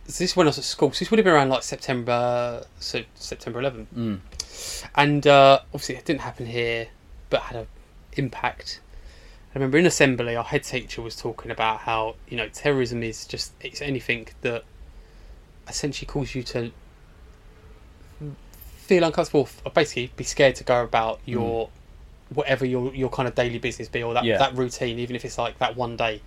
[0.05, 0.91] This is when I was at school.
[0.91, 4.19] So this would have been around like September, so September 11th, mm,
[4.95, 6.87] and uh, obviously it didn't happen here,
[7.29, 7.67] but had an
[8.13, 8.81] impact.
[9.51, 13.25] I remember in assembly, our head teacher was talking about how you know terrorism is
[13.25, 14.63] just it's anything that
[15.67, 16.71] essentially causes you to
[18.77, 21.31] feel uncomfortable, or basically be scared to go about hmm.
[21.31, 21.69] your
[22.29, 24.37] whatever your your kind of daily business be or that Yeah.
[24.37, 26.21] that routine, even if it's like that one day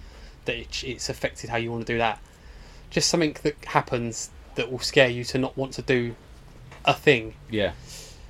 [0.44, 2.20] that it, it's affected how you want to do that.
[2.90, 6.14] Just something that happens that will scare you to not want to do
[6.85, 7.35] a thing.
[7.50, 7.72] yeah.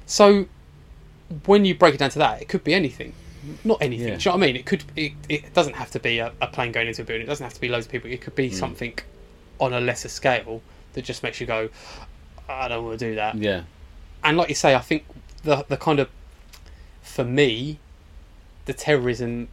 [0.04, 0.46] So
[1.46, 3.14] when you break it down to that, it could be anything.
[3.64, 4.08] Not anything.
[4.08, 4.16] Yeah.
[4.16, 4.56] Do you know what I mean?
[4.56, 4.84] It could.
[4.96, 7.24] It, it doesn't have to be a, a plane going into a building.
[7.24, 8.10] It doesn't have to be loads of people.
[8.10, 8.54] It could be Mm.
[8.54, 8.98] something
[9.58, 10.62] on a lesser scale
[10.94, 11.68] that just makes you go,
[12.48, 13.34] I don't want to do that.
[13.36, 13.62] Yeah.
[14.24, 15.04] And like you say, I think
[15.42, 16.08] the the kind of
[17.02, 17.78] for me,
[18.66, 19.48] the terrorism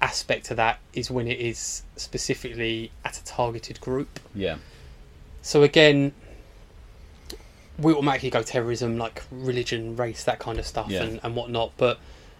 [0.00, 4.20] aspect of that is when it is specifically at a targeted group.
[4.34, 4.56] Yeah.
[5.42, 6.12] So again,
[7.78, 11.02] we automatically go terrorism, like religion, race, that kind of stuff, Yeah.
[11.02, 11.72] and, and whatnot.
[11.76, 11.98] But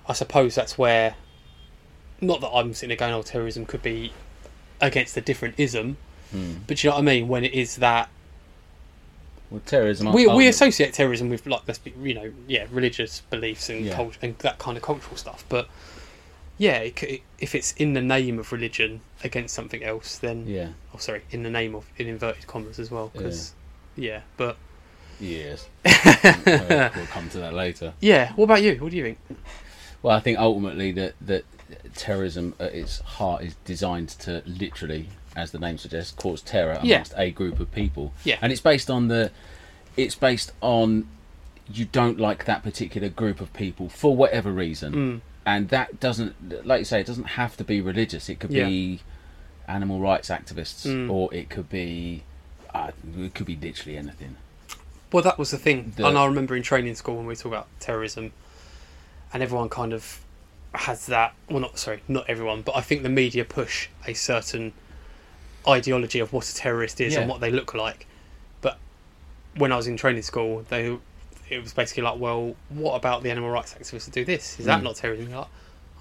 [0.09, 1.15] I suppose that's where,
[2.21, 4.13] not that I'm sitting there going, "Oh, terrorism could be
[4.81, 5.97] against a different ism,"
[6.35, 6.61] Mm.
[6.67, 7.29] but you know what I mean.
[7.29, 8.09] When it is that
[9.51, 10.13] Well, terrorism.
[10.13, 13.95] we, we associate terrorism with like let's be you know yeah religious beliefs and Yeah.
[13.95, 15.69] culture and that kind of cultural stuff, but.
[16.57, 20.69] Yeah, it, c- if it's in the name of religion against something else, then Yeah.
[20.95, 23.55] oh sorry, in the name of in inverted commas as well, because
[23.97, 24.57] yeah, but
[25.19, 25.67] Yes.
[25.85, 27.93] We'll come to that later.
[28.01, 28.33] Yeah.
[28.35, 28.77] What about you?
[28.77, 29.19] What do you think?
[30.05, 31.47] Well, I think ultimately that that
[31.95, 36.97] terrorism at its heart is designed to literally, as the name suggests, cause terror Yeah.
[36.97, 38.13] amongst a group of people.
[38.23, 38.37] Yeah.
[38.43, 39.31] and it's based on the,
[39.97, 41.09] it's based on,
[41.73, 45.21] you don't like that particular group of people for whatever reason, Mm.
[45.47, 48.29] and that doesn't, like you say, it doesn't have to be religious.
[48.29, 48.67] It could Yeah.
[48.67, 49.01] be
[49.67, 51.11] animal rights activists, Mm.
[51.11, 52.25] or it could be,
[52.75, 54.37] uh, it could be literally anything.
[55.11, 57.47] Well, that was the thing, The- and I remember in training school when we talk
[57.47, 58.33] about terrorism,
[59.35, 60.21] and everyone kind of
[60.75, 61.35] has that.
[61.51, 64.73] Well, not sorry, not everyone, but I think the media push a certain
[65.69, 67.21] ideology of what a terrorist is Yeah.
[67.21, 68.07] and what they look like.
[68.61, 68.79] But
[69.57, 70.97] when I was in training school, they
[71.51, 74.59] it was basically like, well, what about the animal rights activists that do this?
[74.59, 74.85] Is that Mm.
[74.85, 75.29] not terrorism?
[75.29, 75.49] You're like,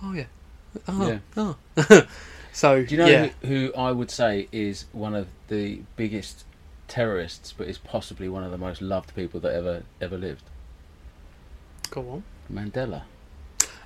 [0.03, 0.25] oh yeah,
[0.87, 1.19] oh, Yeah.
[1.77, 2.07] oh.
[2.53, 6.45] so Do you know yeah, who, who I would say is one of the biggest
[6.87, 10.43] terrorists, but is possibly one of the most loved people that ever ever lived?
[11.91, 12.23] go on.
[12.51, 13.03] Mandela.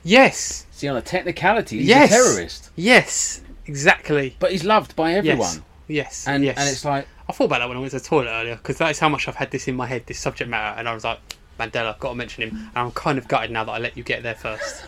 [0.07, 2.11] Yes, See, on a technicality, he's Yes.
[2.11, 4.35] a terrorist, yes, exactly.
[4.39, 5.63] but he's loved by everyone.
[5.87, 6.57] Yes, And yes.
[6.57, 8.77] and it's like, I thought about that when I went to the toilet earlier because
[8.77, 10.93] that is how much I've had this in my head, this subject matter, and I
[10.93, 11.19] was like,
[11.59, 12.55] Mandela, got to mention him.
[12.55, 14.85] And I'm kind of gutted now that I let you get there first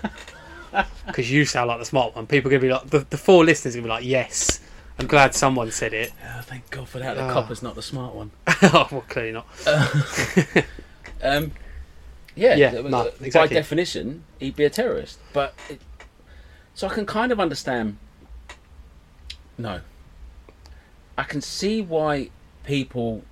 [1.07, 2.27] because you sound like the smart one.
[2.27, 4.59] People are gonna be like, the, the four listeners are gonna be like, yes.
[4.99, 6.11] I'm glad someone said it.
[6.25, 7.15] oh, thank God for that.
[7.15, 7.33] The Ah.
[7.33, 8.31] copper's not the smart one.
[8.47, 9.47] oh, well, clearly not.
[11.21, 11.51] Um,
[12.39, 13.55] yeah, Yeah, no, by exactly.
[13.55, 15.19] definition, he'd be a terrorist.
[15.33, 15.81] But it,
[16.73, 17.97] so I can kind of understand.
[19.57, 19.81] No,
[21.17, 22.29] I can see why
[22.63, 23.23] people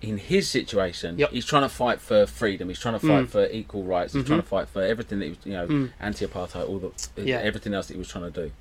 [0.00, 1.30] in his situation, Yep.
[1.30, 2.68] he's trying to fight for freedom.
[2.68, 3.28] He's trying to fight Mm.
[3.28, 4.12] for equal rights.
[4.12, 4.26] He's Mhm.
[4.26, 5.90] trying to fight for everything that he was, you know, Mm.
[6.00, 7.38] anti-apartheid, all the Yeah.
[7.38, 8.52] everything else that he was trying to do.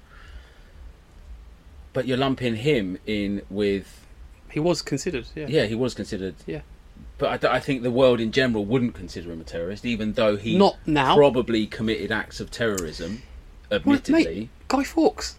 [1.91, 3.99] But you're lumping him in with
[4.51, 5.25] He was considered.
[5.35, 5.47] Yeah.
[5.49, 6.35] yeah, he was considered.
[6.45, 6.61] Yeah.
[7.23, 10.57] But I think the world in general wouldn't consider him a terrorist, even though he
[10.57, 11.15] Not now.
[11.15, 13.21] probably committed acts of terrorism.
[13.71, 15.37] Well, Admittedly, mate, Guy Fawkes,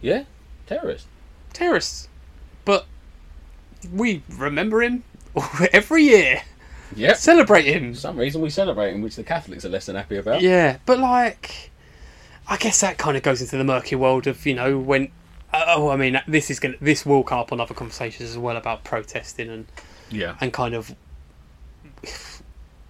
[0.00, 0.24] yeah,
[0.66, 1.06] terrorist.
[1.52, 2.08] terrorists,
[2.64, 2.86] but
[3.92, 5.04] we remember him
[5.72, 6.42] every year.
[6.96, 7.12] Yeah.
[7.14, 7.94] Celebrate him.
[7.94, 10.40] For some reason, we celebrate him, which the Catholics are less than happy about.
[10.40, 11.70] Yeah, but like,
[12.48, 15.12] I guess that kind of goes into the murky world of you know when.
[15.52, 16.74] Uh, oh, I mean, this is gonna.
[16.80, 19.66] This will come up on other conversations as well about protesting and
[20.10, 20.36] Yeah.
[20.40, 20.94] and kind of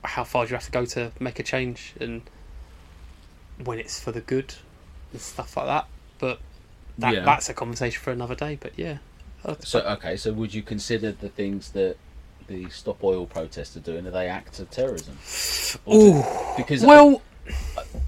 [0.05, 2.22] how far do you have to go to make a change and
[3.64, 4.55] when it's for the good
[5.12, 5.87] and stuff like that.
[6.18, 6.40] But
[6.98, 7.24] that Yeah.
[7.24, 8.57] that's a conversation for another day.
[8.61, 8.98] But yeah,
[9.44, 11.96] Uh, So okay, so would you consider the things that
[12.48, 15.18] the Stop Oil protests are doing are they acts of terrorism?
[15.85, 16.24] Or do-
[16.57, 17.22] because well,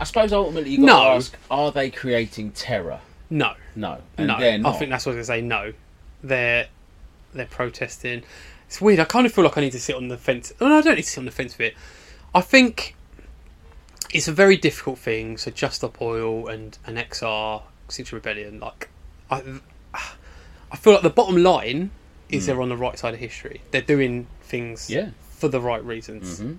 [0.01, 1.05] I suppose ultimately you got No.
[1.05, 3.01] to ask: Are they creating terror?
[3.31, 4.71] no, No, and no.
[4.71, 5.41] I think that's what they say.
[5.41, 5.75] No,
[6.23, 6.69] they're
[7.35, 8.25] they're protesting.
[8.69, 9.01] It's weird.
[9.01, 10.53] I kind of feel like I need to sit on the fence.
[10.61, 11.77] Oh, no, I don't need to sit on the fence with it.
[12.35, 12.95] I think
[14.13, 15.37] it's a very difficult thing.
[15.39, 18.61] So, Just Stop Oil and an XR Extinction Rebellion.
[18.61, 18.89] Like,
[19.31, 19.43] I,
[20.71, 21.91] I feel like the bottom line
[22.29, 23.63] is they're on the right side of history.
[23.71, 24.91] They're doing things.
[24.91, 25.11] Yeah.
[25.31, 26.39] for the right reasons.
[26.39, 26.55] hmm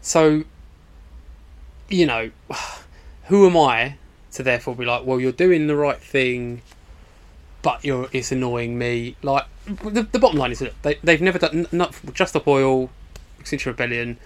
[0.00, 0.44] So,
[1.88, 2.30] you know,
[3.24, 3.96] who am I
[4.32, 6.62] to therefore be like, well, you're doing the right thing,
[7.62, 9.16] but you're it's annoying me.
[9.22, 12.90] Like the, the bottom line is that they they've never done not Just Stop Oil,
[13.40, 14.18] Extinction Rebellion.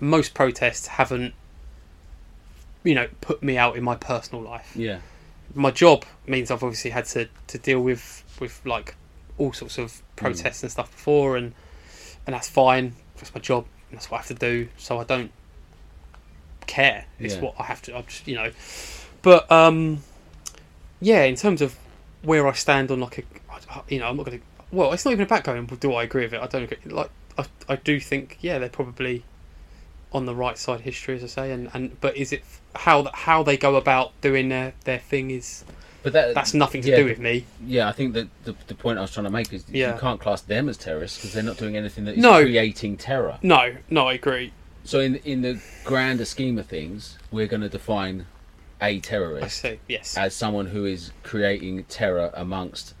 [0.00, 1.34] Most protests haven't,
[2.82, 4.72] you know, put me out in my personal life.
[4.74, 4.98] Yeah.
[5.54, 8.94] My job means I've obviously had to, to deal with with like
[9.38, 11.52] all sorts of protests and stuff before, and
[12.26, 12.94] and that's fine.
[13.16, 13.66] That's my job.
[13.90, 14.68] That's what I have to do.
[14.78, 15.30] So I don't
[16.66, 17.04] care.
[17.18, 17.40] It's Yeah.
[17.42, 17.96] what I have to.
[17.96, 18.50] I just you know,
[19.20, 20.02] but um,
[21.00, 21.24] yeah.
[21.24, 21.76] In terms of
[22.22, 23.22] where I stand on like a,
[23.88, 24.44] you know, I'm not going to.
[24.70, 25.66] Well, it's not even about going.
[25.66, 26.40] Do I agree with it?
[26.40, 26.78] I don't agree.
[26.86, 29.24] Like I, I do think yeah, they're probably
[30.12, 32.42] on the right side of history, as I say, and, and but is it
[32.74, 35.64] how that how they go about doing their, their thing is
[36.02, 37.46] But that, that's nothing to yeah, do with me.
[37.66, 39.94] Yeah, I think that the, the point I was trying to make is Yeah.
[39.94, 42.42] you can't class them as terrorists because they're not doing anything that is No.
[42.42, 43.38] creating terror.
[43.42, 44.52] No, no, I agree.
[44.84, 48.26] So in in the grander scheme of things, we're going to define
[48.82, 49.64] a terrorist.
[49.88, 50.16] Yes.
[50.18, 52.94] as someone who is creating terror amongst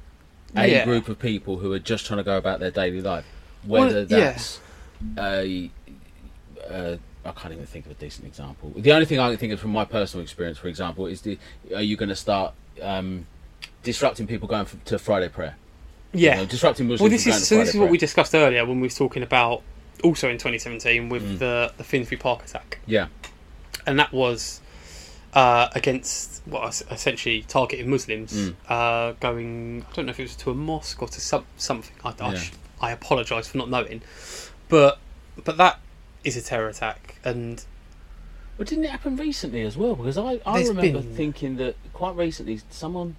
[0.56, 0.84] a Yeah.
[0.84, 3.24] group of people who are just trying to go about their daily life.
[3.64, 4.06] Whether yeah.
[4.32, 4.60] that's
[5.18, 5.70] a,
[6.70, 8.72] uh, I can't even think of a decent example.
[8.76, 11.38] The only thing I can think of from my personal experience, for example, is the
[11.74, 13.26] are you going to start um,
[13.82, 15.56] disrupting people going f to Friday prayer?
[16.12, 16.36] You yeah.
[16.36, 17.00] know, disrupting Muslims.
[17.00, 17.56] well, this is so.
[17.56, 19.62] This Friday is what we discussed earlier when we were talking about
[20.02, 21.38] also in 2017 with Mm.
[21.38, 23.06] the the Finsbury Park attack, Yeah,
[23.86, 24.60] and that was
[25.34, 28.54] uh, against what well, essentially targeting Muslims Mm.
[28.68, 29.84] uh, going.
[29.90, 31.94] I don't know if it was to a mosque or to some something.
[32.04, 32.38] I I, Yeah.
[32.38, 34.02] sh- I apologise for not knowing,
[34.68, 34.98] but
[35.44, 35.80] but that
[36.24, 37.64] is a terror attack, and
[38.58, 39.94] but didn't it happen recently as well?
[39.94, 43.16] Because I, I There's remember been- thinking that quite recently someone,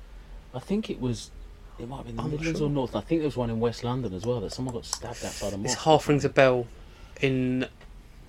[0.53, 1.31] I think it was.
[1.79, 2.67] It might have been the I'm Midlands sure.
[2.67, 2.95] or North.
[2.95, 5.47] I think there was one in West London as well that someone got stabbed outside
[5.53, 5.79] a this mosque.
[5.79, 6.67] half rings a bell.
[7.21, 7.65] In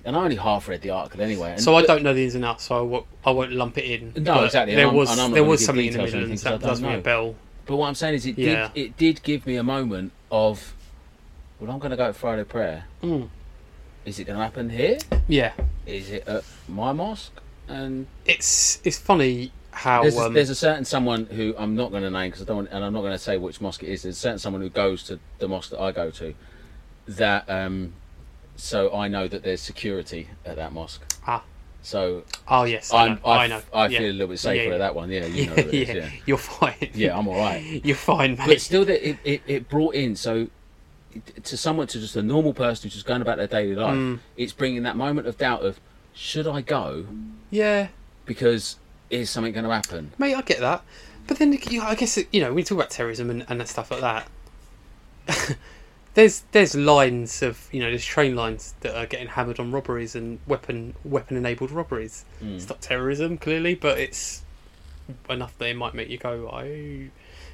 [0.06, 1.52] And I only half read the article anyway.
[1.52, 3.78] And so I don't know the ins and outs, so I won't, I won't lump
[3.78, 4.22] it in.
[4.22, 6.56] No, exactly, There was there was something in the details or anything Midlands 'cause I
[6.58, 7.34] that does ring a bell.
[7.66, 8.68] But what I'm saying is, it Yeah.
[8.74, 10.74] did it did give me a moment of,
[11.58, 12.84] well, I'm going to go to Friday prayer.
[13.02, 13.28] Mm.
[14.04, 14.98] Is it going to happen here?
[15.28, 15.52] Yeah,
[15.86, 17.40] Is it at my mosque?
[17.66, 21.90] And it's it's funny how there's, a, um, there's a certain someone who I'm not
[21.90, 23.82] going to name because I don't, want, and I'm not going to say which mosque
[23.82, 24.02] it is.
[24.02, 26.34] There's a certain someone who goes to the mosque that I go to,
[27.08, 27.94] that um,
[28.56, 31.02] so I know that there's security at that mosque.
[31.26, 31.42] Ah.
[31.82, 33.60] So oh yes, I know, I, I know.
[33.74, 33.98] I yeah.
[33.98, 34.74] feel a little bit safer Yeah, yeah.
[34.74, 35.10] at that one.
[35.10, 35.54] Yeah, you know.
[35.54, 36.10] Who it is, yeah.
[36.24, 36.90] you're fine.
[36.94, 37.60] Yeah, I'm all right.
[37.84, 38.46] you're fine, mate.
[38.46, 40.48] but still that it, it, it brought in so
[41.44, 44.18] to someone to just a normal person who's just going about their daily life Mm.
[44.36, 45.78] it's bringing that moment of doubt of
[46.12, 47.06] should i go
[47.50, 47.88] yeah,
[48.24, 48.78] because
[49.10, 50.82] is something going to happen mate, I get that.
[51.28, 54.28] But then I guess you know we talk about terrorism and, and stuff like that.
[56.14, 60.14] there's there's lines of you know there's train lines that are getting hammered on robberies
[60.14, 62.24] and weapon weapon enabled robberies.
[62.42, 62.56] Mm.
[62.56, 64.42] It's not terrorism clearly, but it's
[65.28, 66.48] enough that it might make you go.
[66.52, 66.58] Oh.
[66.60, 67.10] If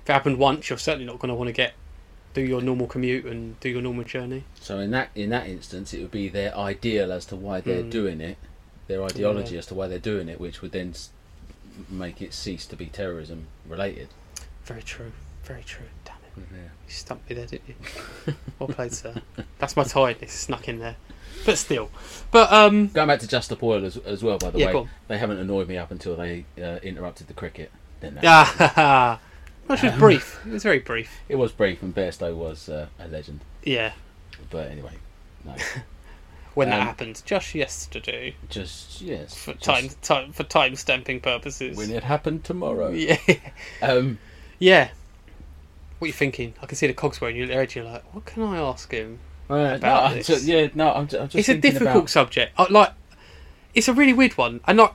[0.08, 1.74] it happened once, you're certainly not going to want to get
[2.32, 4.44] do your normal commute and do your normal journey.
[4.60, 7.82] so in that in that instance it would be their ideal as to why they're
[7.82, 7.90] Mm.
[7.90, 8.38] doing it
[8.86, 9.58] their ideology Yeah.
[9.58, 10.94] as to why they're doing it which would then
[11.88, 14.08] make it cease to be terrorism related
[14.64, 15.10] Very true.
[15.42, 15.86] Very true.
[16.36, 16.44] You
[16.88, 17.68] stumped me there, didn't
[18.26, 18.34] you?
[18.58, 19.14] well played, sir.
[19.58, 20.96] That's my tiredness snuck in there.
[21.46, 21.90] But still.
[22.30, 24.88] But, um, Going back to Just Stop Oil as, as well, by the Yeah, way,
[25.08, 27.70] they haven't annoyed me up until they uh, interrupted the cricket.
[28.00, 29.20] Then they- ah,
[29.66, 30.40] which was brief.
[30.46, 31.20] It was very brief.
[31.28, 33.40] It was brief, and Bairstow was uh, a legend.
[33.62, 33.92] Yeah.
[34.50, 34.92] But anyway,
[35.44, 35.54] no,
[36.54, 41.20] When that Um, happened, just yesterday, just yes, for just time, time for time stamping
[41.20, 41.76] purposes.
[41.76, 42.90] when it happened tomorrow.
[42.90, 43.18] Yeah,
[43.80, 44.18] Um,
[44.58, 44.90] yeah.
[46.00, 46.54] What are you thinking?
[46.62, 47.62] I can see the cogs wearing your there.
[47.70, 49.18] You're like, what can I ask him?
[49.50, 50.26] uh, About I'm this.
[50.26, 51.36] ju- yeah, no, I'm, ju- I'm just.
[51.36, 52.52] it's a difficult about- subject.
[52.56, 52.92] I, like,
[53.74, 54.94] it's a really weird one, and like,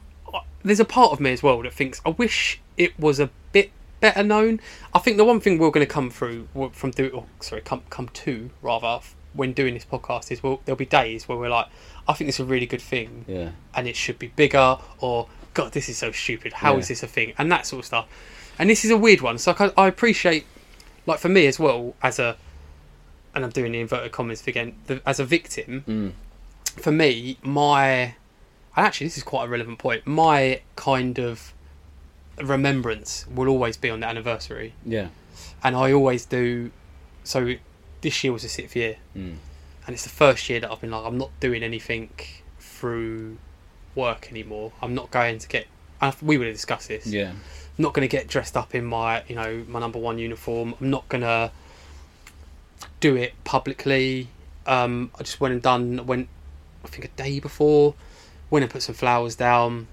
[0.63, 3.69] there's a part of me as well that thinks I wish it was a bit
[4.01, 4.59] better known.
[4.95, 7.83] I think the one thing we're going to come through from do, oh, sorry, come
[7.91, 8.99] come to rather
[9.33, 11.67] when doing this podcast is well, there'll be days where we're like,
[12.07, 15.71] I think it's a really good thing, Yeah, and it should be bigger, or God,
[15.73, 16.51] this is so stupid.
[16.53, 16.93] How is Yeah.
[16.93, 17.33] this a thing?
[17.37, 18.07] And that sort of stuff.
[18.57, 19.37] And this is a weird one.
[19.37, 20.45] So I, I appreciate,
[21.05, 22.37] like for me as well, as a,
[23.33, 25.83] and I'm doing the inverted commas again, the, as a victim.
[25.87, 26.11] mm,
[26.81, 27.87] For me, my,
[28.77, 30.05] and actually this is quite a relevant point.
[30.07, 31.53] My kind of
[32.41, 35.07] remembrance will always be on the anniversary, yeah,
[35.63, 36.71] and I always do.
[37.23, 37.55] So
[38.01, 39.35] this year was the sixth year, mm,
[39.85, 42.09] and it's the first year that I've been like, I'm not doing anything
[42.59, 43.37] through
[43.95, 44.73] work anymore.
[44.81, 45.67] I'm not going to get.
[46.01, 47.07] and We would have discussed this.
[47.07, 47.31] yeah,
[47.77, 50.75] I'm not going to get dressed up in my, you know, my number one uniform.
[50.79, 51.51] I'm not going to
[52.99, 54.29] do it publicly.
[54.65, 56.05] Um, I just went and done.
[56.05, 56.27] Went,
[56.83, 57.93] I think a day before.
[58.49, 59.87] Went and put some flowers down.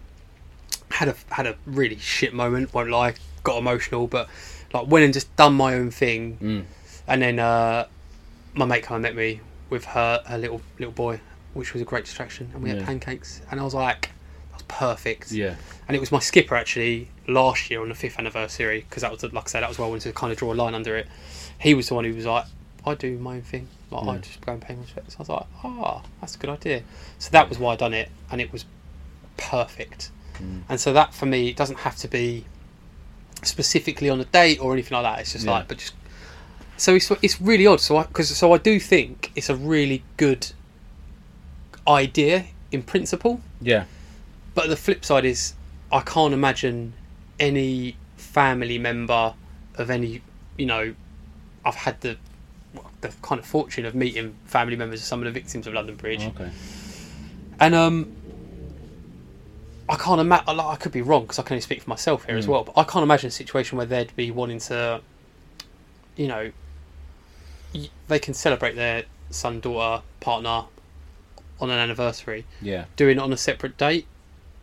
[0.91, 2.73] Had a had a really shit moment.
[2.75, 3.15] Won't lie.
[3.43, 4.29] Got emotional, but
[4.73, 6.39] like went and just done my own thing.
[6.41, 6.65] mm,
[7.09, 7.87] And then uh,
[8.55, 11.19] my mate kind of met me with her her little little boy,
[11.55, 12.51] which was a great distraction.
[12.55, 14.11] And we had pancakes, and I was like,
[14.53, 15.57] "That's perfect." yeah,
[15.89, 19.21] And it was my skipper actually last year on the fifth anniversary because that was
[19.21, 20.75] the- like I said that was where I wanted to kind of draw a line
[20.75, 21.09] under it.
[21.59, 22.45] He was the one who was like,
[22.87, 23.69] "I do my own thing.
[23.91, 26.51] Like I just go and pay my respects." I was like, "Ah, that's a good
[26.51, 26.83] idea."
[27.19, 28.65] So that was why I done it, and it was
[29.37, 30.11] perfect.
[30.39, 30.63] Mm.
[30.69, 32.45] And so that for me it doesn't have to be
[33.43, 35.21] specifically on a date or anything like that.
[35.21, 35.53] It's just Yeah.
[35.53, 35.95] like, but just
[36.77, 37.81] so it's it's really odd.
[37.81, 40.49] So because so I do think it's a really good
[41.87, 43.41] idea in principle.
[43.61, 43.85] yeah,
[44.55, 45.55] But the flip side is,
[45.91, 46.93] I can't imagine
[47.41, 49.35] any family member
[49.77, 50.23] of any,
[50.57, 50.95] you know,
[51.65, 52.17] I've had the
[53.03, 55.95] the kind of fortune of meeting family members of some of the victims of London
[55.97, 56.51] Bridge, okay,
[57.61, 58.13] and um,
[59.89, 60.61] I can't imagine.
[60.61, 62.51] I could be wrong because I can only speak for myself here as Mm.
[62.51, 62.65] well.
[62.65, 65.01] But I can't imagine a situation where they'd be wanting to,
[66.17, 66.53] you know,
[67.75, 70.65] y- they can celebrate their son, daughter, partner
[71.61, 72.87] on an anniversary yeah.
[72.97, 74.07] doing it on a separate date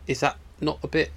[0.06, 1.10] is that not a bit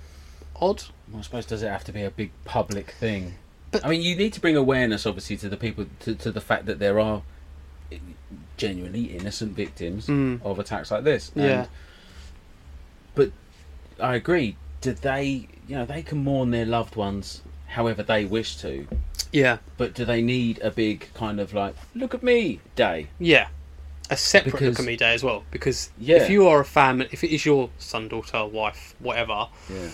[0.55, 0.83] odd
[1.17, 3.35] I suppose does it have to be a big public thing?
[3.71, 6.41] But- I mean, you need to bring awareness, obviously, to the people to, to the
[6.41, 7.21] fact that there are
[8.57, 10.41] genuinely innocent victims Mm.
[10.43, 11.31] of attacks like this.
[11.35, 11.65] Yeah.
[13.15, 13.31] But
[13.99, 14.55] I agree.
[14.81, 15.47] Do they?
[15.67, 18.87] You know, they can mourn their loved ones however they wish to.
[19.31, 23.07] yeah But do they need a big kind of like "look at me" day?
[23.19, 23.47] yeah
[24.13, 26.17] a separate Because- look at me day as well because Yeah.
[26.17, 29.89] if you are a family if it is your son daughter wife whatever Yeah.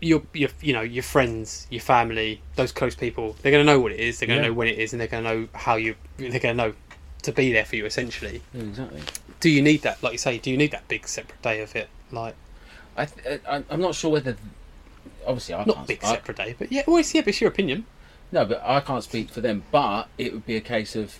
[0.00, 3.80] your your you know your friends your family those close people they're going to know
[3.80, 4.48] what it is they're going to Yeah.
[4.50, 6.74] know when it is and they're going to know how you they're going to know
[7.22, 9.02] to be there for you essentially Yeah, exactly.
[9.40, 11.74] do you need that like you say do you need that big separate day of
[11.74, 12.34] it like
[12.96, 14.36] I th- I- I'm not sure whether.
[15.26, 15.86] Obviously, I not can't.
[15.88, 17.86] big I- separate day but yeah well it's, yeah but it's your opinion
[18.30, 19.62] No, but I can't speak for them.
[19.70, 21.18] But it would be a case of,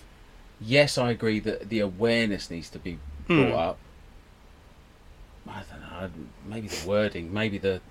[0.61, 3.53] yes, I agree that the awareness needs to be brought Hmm.
[3.55, 3.77] up.
[5.47, 6.09] I don't know.
[6.47, 7.81] Maybe the wording, maybe the.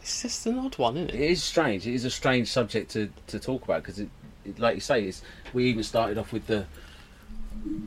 [0.00, 1.86] it's just an odd one isn't It it is strange.
[1.86, 4.08] It is a strange subject to, to talk about because it,
[4.44, 5.22] it, like you say, it's,
[5.52, 6.66] we even started off with the.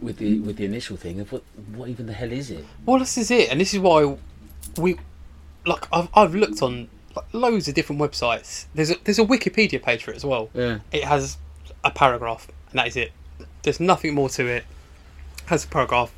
[0.02, 1.44] With the with the initial thing of what
[1.76, 2.66] what even the hell is it?
[2.86, 4.18] Well, this is it, and this is why
[4.78, 4.98] we
[5.66, 8.66] like I've, I've looked on like, loads of different websites.
[8.74, 10.50] There's a there's a Wikipedia page for it as well.
[10.56, 11.38] Yeah, It has
[11.84, 13.12] a paragraph, and that is it.
[13.64, 14.64] There's nothing more to it.
[15.48, 16.12] Has a paragraph.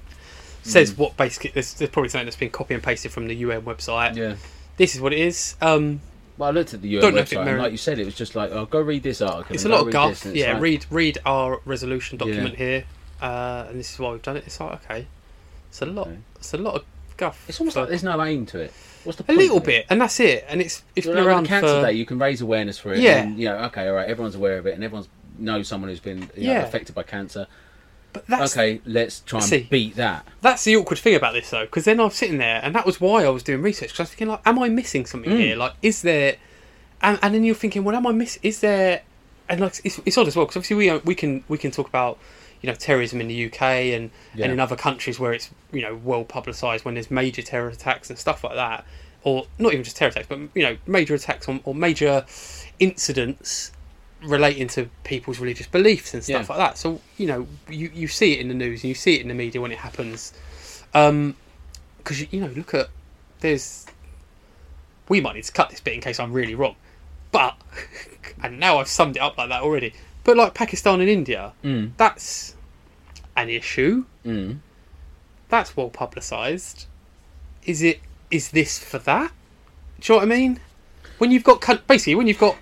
[0.63, 3.63] Says what basically there's, there's probably something that's been copy and pasted from the UN
[3.63, 4.15] website.
[4.15, 4.35] yeah.
[4.77, 5.55] This is what it is.
[5.61, 6.01] Um,
[6.37, 7.97] Well, I looked at the UN Don't know if it website, and like you said,
[7.99, 9.53] it was just like, oh, go read this article.
[9.55, 10.09] it's a lot of guff.
[10.11, 12.83] this, and it's Yeah, like- read read our resolution document here,
[13.21, 14.43] uh, and this is why we've done it.
[14.45, 15.07] It's like okay,
[15.69, 16.07] it's a lot.
[16.07, 16.17] Okay.
[16.37, 16.83] It's a lot of
[17.17, 17.43] guff.
[17.47, 18.73] It's almost for- like there's no aim to it.
[19.03, 20.45] What's the a little bit, and that's it.
[20.47, 22.93] And it's it's Well, been on around Cancer for Day, you can raise awareness for
[22.93, 22.99] it.
[22.99, 23.23] Yeah.
[23.23, 25.99] And, you know, okay, all right, everyone's aware of it, and everyone's knows someone who's
[25.99, 26.61] been you know, Yeah.
[26.63, 27.47] affected by cancer.
[28.13, 29.67] But that's okay, let's try and See.
[29.69, 30.27] beat that.
[30.41, 32.85] that's the awkward thing about this though, because then I was sitting there, and that
[32.85, 33.89] was why I was doing research.
[33.91, 35.37] Because I was thinking, like, am I missing something Mm.
[35.39, 35.55] here?
[35.55, 36.35] Like, is there?
[37.01, 38.37] And, and then you're thinking, well, am I miss?
[38.43, 39.01] Is there
[39.49, 41.71] and like it's, it's odd as well because obviously we uh, we can we can
[41.71, 42.17] talk about
[42.61, 43.61] you know terrorism in the UK
[43.93, 44.45] and Yeah.
[44.45, 48.09] and in other countries where it's you know well publicised when there's major terror attacks
[48.09, 48.85] and stuff like that,
[49.23, 52.25] or not even just terror attacks, but you know major attacks on or major
[52.79, 53.71] incidents
[54.23, 56.55] relating to people's religious beliefs and stuff Yeah.
[56.55, 56.77] like that.
[56.77, 59.27] So you know you you see it in the news and you see it in
[59.27, 60.33] the media when it happens,
[60.91, 62.89] because you, you know look at
[63.39, 63.85] there's
[65.09, 66.75] we might need to cut this bit in case I'm really wrong,
[67.31, 67.55] but
[68.43, 69.93] and now I've summed it up like that already.
[70.23, 71.91] But like Pakistan and India, Mm.
[71.97, 72.55] that's
[73.35, 74.05] an issue.
[74.25, 74.59] Mm.
[75.49, 76.85] That's well publicised.
[77.65, 77.99] Is it?
[78.29, 79.31] Is this for that?
[79.99, 80.59] Do you know what I mean?
[81.17, 82.55] When you've got basically when you've got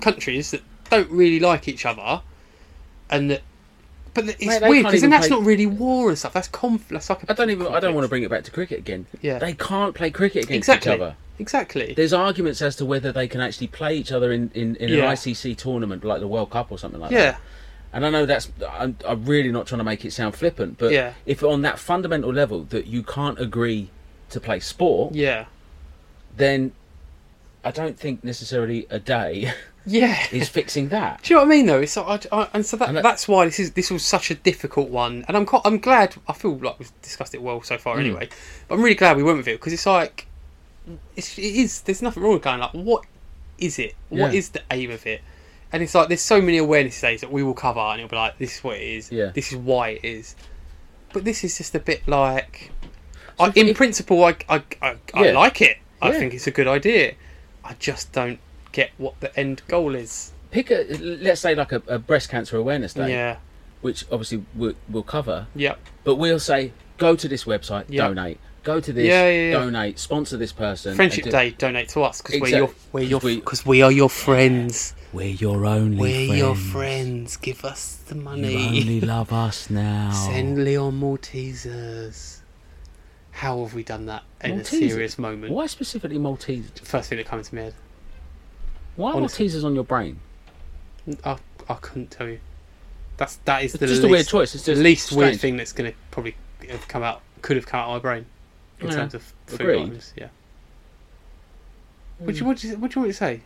[0.00, 2.22] countries that don't really like each other,
[3.10, 3.42] and that,
[4.14, 6.32] but it's Mate, they weird can't because then that's play- not really war and stuff.
[6.32, 6.88] That's conf.
[6.88, 7.66] That's like a I don't even.
[7.68, 9.06] I don't want to bring it back to cricket again.
[9.20, 9.38] Yeah.
[9.38, 10.92] They can't play cricket against exactly.
[10.94, 11.16] each other.
[11.38, 11.94] Exactly.
[11.94, 15.04] There's arguments as to whether they can actually play each other in, in, in Yeah.
[15.04, 17.16] an ICC tournament like the World Cup or something like that.
[17.16, 17.36] yeah.
[17.92, 18.50] And I know that's.
[18.68, 21.12] I'm, I'm really not trying to make it sound flippant, but Yeah.
[21.26, 23.90] if on that fundamental level that you can't agree
[24.30, 25.44] to play sport, Yeah.
[26.36, 26.72] then
[27.64, 29.52] I don't think necessarily a day
[29.88, 30.16] Yeah.
[30.32, 31.22] is fixing that.
[31.22, 31.66] Do you know what I mean?
[31.66, 34.04] Though it's I, I, and so that, And that- that's why this is this was
[34.04, 36.14] such a difficult one, and I'm quite, I'm glad.
[36.28, 38.00] I feel like we've discussed it well so far, Mm.
[38.00, 38.28] anyway.
[38.68, 40.26] But I'm really glad we went with it because it's like
[41.16, 41.80] it's, it is.
[41.82, 43.04] There's nothing wrong with going like, what
[43.58, 43.94] is it?
[44.08, 44.38] What Yeah.
[44.38, 45.20] is the aim of it?
[45.72, 48.16] And it's like there's so many awareness days that we will cover, and it'll be
[48.16, 49.12] like, this is what it is.
[49.12, 49.32] Yeah.
[49.34, 50.34] This is why it is.
[51.12, 52.70] But this is just a bit like,
[53.40, 55.78] I, in if- principle, I I, I, I like it.
[56.00, 56.18] I Yeah.
[56.18, 57.14] think it's a good idea.
[57.64, 58.38] I just don't
[58.78, 60.32] get what the end goal is.
[60.52, 60.84] Pick a,
[61.20, 63.36] let's say like a, a breast cancer awareness day, Yeah.
[63.80, 65.78] which obviously we'll, we'll cover, Yep.
[66.04, 68.06] but we'll say go to this website, Yeah.
[68.06, 68.38] donate.
[68.62, 69.52] Go to this, Yeah, yeah, yeah.
[69.58, 70.94] donate, sponsor this person.
[70.94, 73.66] Friendship do- Day, donate to us because Exact- we're your we're your 'cause we- because
[73.66, 74.94] we are your friends.
[75.12, 76.38] We're your only We're friends.
[76.38, 77.36] your friends.
[77.38, 78.52] Give us the money.
[78.76, 80.12] You only love us now.
[80.12, 82.38] Send Leon Maltesers.
[83.32, 84.60] How have we done that in Maltesers?
[84.60, 85.52] a serious moment?
[85.52, 86.78] Why specifically Maltesers?
[86.80, 87.74] First thing that comes to my head.
[88.98, 89.46] Why Honestly.
[89.46, 90.18] Maltesers on your brain?
[91.24, 91.36] I,
[91.68, 92.40] I couldn't tell you.
[93.16, 94.54] That's that is It's the just least, a weird choice.
[94.56, 95.40] It's just least weird strange.
[95.40, 96.34] thing that's going to probably
[96.68, 98.26] have come out could have come out of my brain
[98.80, 98.94] in Yeah.
[98.94, 99.82] terms of food Agreed.
[99.82, 100.12] items.
[100.16, 100.28] Yeah.
[102.18, 102.24] Hmm.
[102.26, 103.40] What do you what do you, what do you want to say?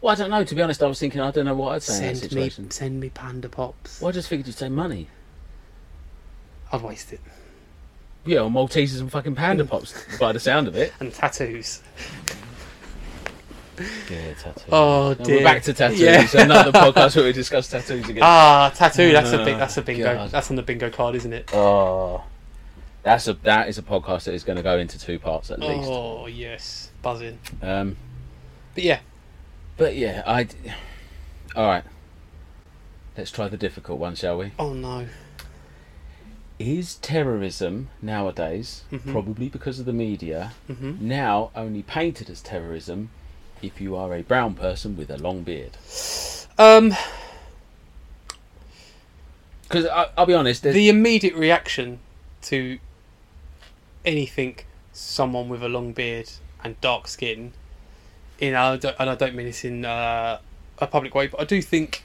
[0.00, 0.42] Well, I don't know.
[0.42, 2.22] To be honest, I was thinking I don't know what I'd say in that Send
[2.22, 2.70] me situation.
[2.70, 4.00] send me panda pops.
[4.00, 5.08] Well, I just figured you'd say money.
[6.72, 7.20] I'd waste it.
[8.26, 10.92] Yeah, or Maltesers and fucking panda pops by the sound of it.
[10.98, 11.82] And tattoos.
[14.70, 15.38] Oh dear.
[15.38, 16.00] We're back to tattoos.
[16.00, 16.26] Yeah.
[16.42, 18.22] Another podcast where we discuss tattoos again.
[18.22, 19.12] Ah, tattoo.
[19.12, 19.54] That's a big.
[19.54, 20.04] Oh, That's a bingo.
[20.14, 20.30] God.
[20.30, 21.50] That's on the bingo card, isn't it?
[21.54, 22.24] Oh,
[23.02, 25.60] that's a that is a podcast that is going to go into two parts at
[25.60, 25.88] least.
[25.90, 27.38] Oh yes, buzzing.
[27.62, 27.96] Um,
[28.74, 29.00] But yeah,
[29.76, 30.46] but yeah, I.
[31.56, 31.84] All right.
[33.16, 34.52] Let's try the difficult one, shall we?
[34.58, 35.06] oh no.
[36.58, 39.10] Is terrorism nowadays, Mhm.
[39.10, 43.10] probably because of the media, hmm now only painted as terrorism
[43.66, 45.76] if you are a brown person with a long beard?
[46.58, 46.94] Um,
[49.62, 49.86] Because
[50.16, 51.98] I'll be honest, there's, the immediate reaction
[52.42, 52.78] to
[54.04, 54.58] anything
[54.92, 56.30] someone with a long beard
[56.62, 57.52] and dark skin,
[58.38, 60.38] you know, and I don't mean this in uh,
[60.78, 62.04] a public way, but I do think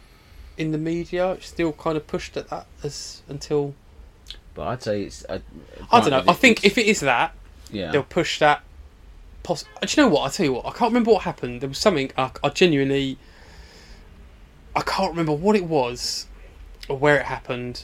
[0.57, 3.75] in the media it's still kind of pushed at that as until
[4.53, 5.25] but I'd say it's.
[5.29, 5.41] I,
[5.91, 6.23] I don't know.
[6.27, 7.33] I think if it is that,
[7.71, 8.63] yeah, they'll push that.
[9.43, 10.23] Poss- Do you know what?
[10.25, 10.65] I tell you what.
[10.65, 11.61] I can't remember what happened.
[11.61, 13.17] There was something I, I genuinely.
[14.75, 16.27] I can't remember what it was,
[16.87, 17.83] or where it happened,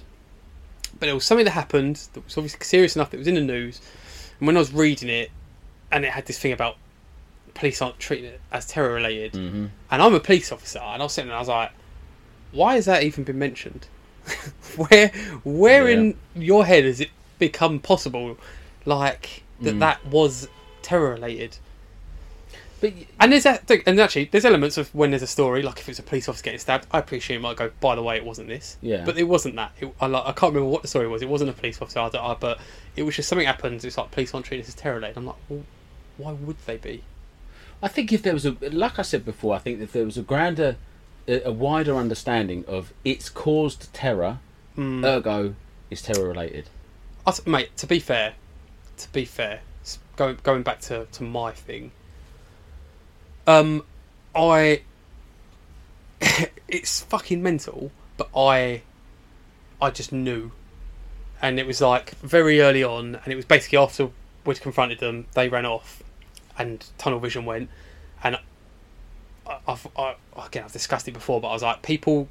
[1.00, 3.36] but it was something that happened that was obviously serious enough that it was in
[3.36, 3.82] the news.
[4.40, 5.32] And when I was reading it,
[5.92, 6.78] and it had this thing about
[7.54, 11.06] police aren't treating it as terror related, hmm and I'm a police officer, and I
[11.06, 11.72] was sitting there, and I was like,
[12.52, 13.88] why has that even been mentioned?
[14.76, 15.10] where,
[15.44, 15.96] where Yeah.
[15.98, 18.38] in your head has it become possible,
[18.86, 19.80] like that Mm.
[19.80, 20.48] that was
[20.86, 21.58] terror related?
[22.82, 25.80] But y- And there's that, and actually, there's elements of when there's a story, like
[25.80, 27.72] if it's a police officer getting stabbed, I appreciate it might go.
[27.80, 28.78] By the way, it wasn't this.
[28.82, 29.04] Yeah.
[29.06, 29.72] But it wasn't that.
[29.80, 31.22] It, I, like, I can't remember what the story was.
[31.22, 32.60] It wasn't a police officer, I don't- but
[32.96, 33.84] it was just something happened.
[33.84, 35.18] It's like police aren't treating this as terror related.
[35.18, 35.64] I'm like, well,
[36.18, 37.04] why would they be?
[37.82, 40.18] I think if there was a, like I said before, I think if there was
[40.18, 40.76] a grander,
[41.28, 44.40] a, wider understanding of it's caused terror,
[44.78, 45.06] Mm.
[45.06, 45.56] ergo,
[45.90, 46.66] it's terror related.
[47.26, 48.34] I mate, to be fair,
[48.98, 49.62] to be fair,
[50.16, 51.92] going going back to, to my thing,
[53.48, 53.84] um,
[54.36, 54.82] I,
[56.68, 58.82] it's fucking mental, but I,
[59.82, 60.52] I just knew,
[61.42, 64.10] and it was like very early on, and it was basically after
[64.46, 66.02] we'd confronted them, they ran off,
[66.58, 67.70] and tunnel vision went,
[68.24, 68.38] and
[69.48, 72.28] I- I've I, again I've discussed it before, but I was like, people,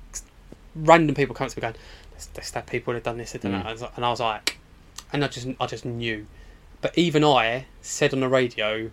[0.75, 1.75] random people come to me going,
[2.13, 3.63] "There's, there's that people that have done this, they've done Mm.
[3.63, 4.59] that," and I was like- and I was like,
[5.13, 6.27] and I just I just knew,
[6.81, 8.91] but even I said on the radio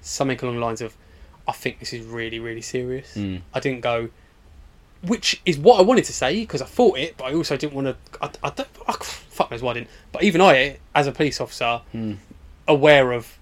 [0.00, 0.96] something along the lines of,
[1.48, 3.14] I think this is really really serious.
[3.16, 3.42] Mm.
[3.52, 4.08] I didn't go,
[5.02, 7.74] which is what I wanted to say because I thought it, but I also didn't
[7.74, 7.96] want to.
[8.22, 8.68] I, I don't.
[8.88, 9.88] I, fuck knows why I didn't.
[10.12, 12.18] But even I, as a police officer, Mm.
[12.68, 13.36] aware of,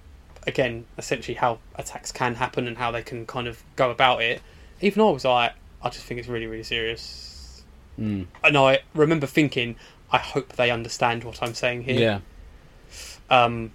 [0.46, 4.40] again, essentially how attacks can happen and how they can kind of go about it.
[4.80, 7.62] Even I was like, I just think it's really really serious.
[8.00, 8.26] Mm.
[8.42, 9.76] And I remember thinking,
[10.10, 12.00] I hope they understand what I'm saying here.
[12.00, 12.20] Yeah.
[13.30, 13.70] Um,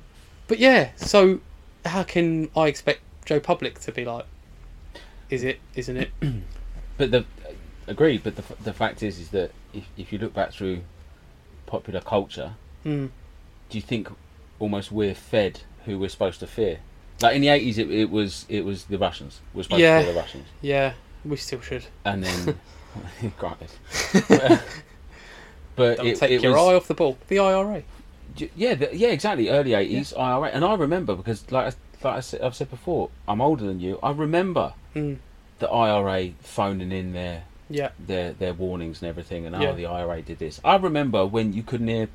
[0.48, 1.40] but yeah, so
[1.86, 4.26] how can I expect Joe Public to be like?
[5.30, 5.60] Is it?
[5.76, 6.12] Isn't it?
[6.98, 7.26] But the
[7.86, 8.24] agreed.
[8.24, 10.82] But the the fact is, is that if if you look back through
[11.68, 12.54] popular culture,
[12.86, 13.10] Mm.
[13.70, 14.10] do you think
[14.60, 16.80] almost we're fed who we're supposed to fear?
[17.22, 19.42] Like in the eighties, it, it was it was the Russians.
[19.54, 20.00] We're supposed Yeah.
[20.00, 20.94] to fear the Russians, Yeah,
[21.24, 21.86] we still should.
[22.04, 22.60] and then
[23.38, 23.70] granted,
[24.28, 24.64] but,
[25.76, 27.18] but Don't it, take it your was, eye off the ball.
[27.28, 27.84] The IRA.
[28.56, 29.50] Yeah, the, yeah, exactly.
[29.50, 33.10] Early eighties, IRA, and I remember because, like, I- like I said, I've said before,
[33.28, 34.00] I'm older than you.
[34.04, 35.18] I remember Mm.
[35.60, 37.90] the IRA phoning in their Yeah.
[38.00, 39.70] their their warnings and everything, and Yeah.
[39.70, 40.62] oh, the IRA did this.
[40.64, 42.08] I remember when you couldn't hear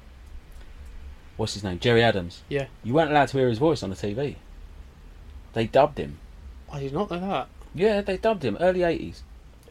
[1.36, 2.42] what's his name, Gerry Adams.
[2.48, 2.66] Yeah.
[2.84, 4.36] You weren't allowed to hear his voice on the TV.
[5.54, 6.18] They dubbed him.
[6.70, 7.48] I did not know that.
[7.74, 8.56] Yeah, they dubbed him.
[8.60, 9.22] Early eighties,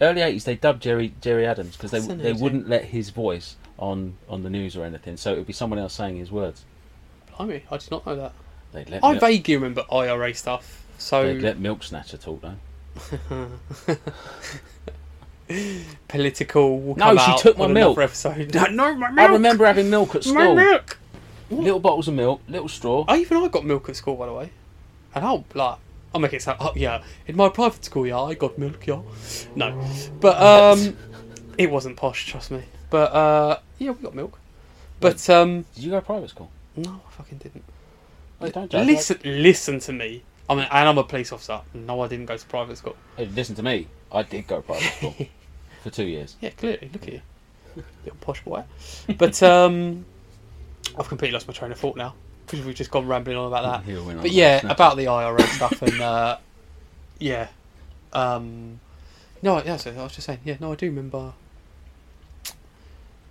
[0.02, 0.44] early eighties.
[0.44, 4.50] They dubbed Gerry Gerry Adams because they they wouldn't let his voice on on the
[4.50, 6.64] news or anything, so it would be someone else saying his words.
[7.36, 8.34] Blimey, I did not know that.
[8.72, 10.86] They'd let I vaguely remember IRA stuff.
[10.98, 13.50] So they'd let Milk Snatcher talk though.
[16.08, 16.80] political.
[16.80, 17.98] Will No, she took my milk.
[17.98, 18.54] Episode.
[18.72, 19.30] no, my milk.
[19.30, 20.36] I remember having milk at school.
[20.36, 20.98] my milk.
[21.50, 23.04] Little bottles of milk, little straw.
[23.10, 24.52] I even I got milk at school, by the way.
[25.14, 25.80] And I'll like
[26.14, 26.60] I'll make it sound.
[26.62, 29.02] Oh yeah, in my private school, yeah, I got milk, yeah.
[29.56, 29.84] No,
[30.22, 30.96] but um,
[31.58, 32.64] it wasn't posh, trust me.
[32.90, 34.38] But uh, yeah, we got milk.
[35.00, 36.52] But um, Did you go to private school?
[36.76, 37.64] no, I fucking didn't.
[38.40, 38.88] Oh, don't judge.
[38.88, 40.24] Listen, listen to me.
[40.50, 41.62] I mean, and I'm a police officer.
[41.74, 42.96] No, I didn't go to private school.
[43.18, 43.88] Hey, listen to me.
[44.12, 45.16] I did go to private school
[45.84, 46.36] for two years.
[46.42, 46.90] Yeah, clearly.
[46.94, 47.22] Look at you,
[48.04, 48.64] little posh boy.
[49.18, 50.06] But um,
[50.98, 52.14] I've completely lost my train of thought now
[52.46, 53.94] because we've just gone rambling on about that.
[53.94, 56.38] Went on But yeah, about the IRA stuff and uh,
[57.20, 57.48] yeah,
[58.14, 58.80] um,
[59.42, 59.78] no, yeah.
[59.78, 61.34] So I was just saying, yeah, no, I do remember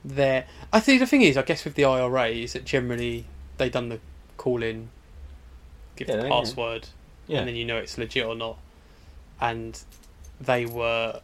[0.04, 0.46] there.
[0.72, 3.24] I think the thing is, I guess with the IRA is that generally
[3.58, 4.00] they done the
[4.36, 4.88] call in,
[5.96, 6.88] give Yeah, the password,
[7.26, 7.38] yeah.
[7.40, 8.58] and then you know it's legit or not,
[9.40, 9.78] and
[10.40, 11.20] they were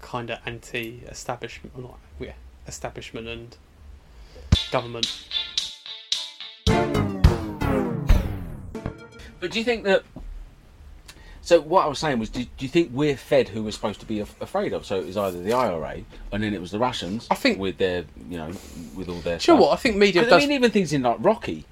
[0.00, 2.32] kind of anti-establishment, or not, yeah,
[2.66, 3.56] establishment and
[4.70, 5.26] government.
[9.40, 10.02] But do you think that?
[11.50, 13.98] So what I was saying was, do, do you think we're fed who we're supposed
[13.98, 14.86] to be af- afraid of?
[14.86, 17.26] So it was either the IRA, and then it was the Russians.
[17.28, 18.52] I think- with their, you know,
[18.94, 19.40] with all their.
[19.40, 21.64] Sure, what I think media does I mean, even things in like Rocky.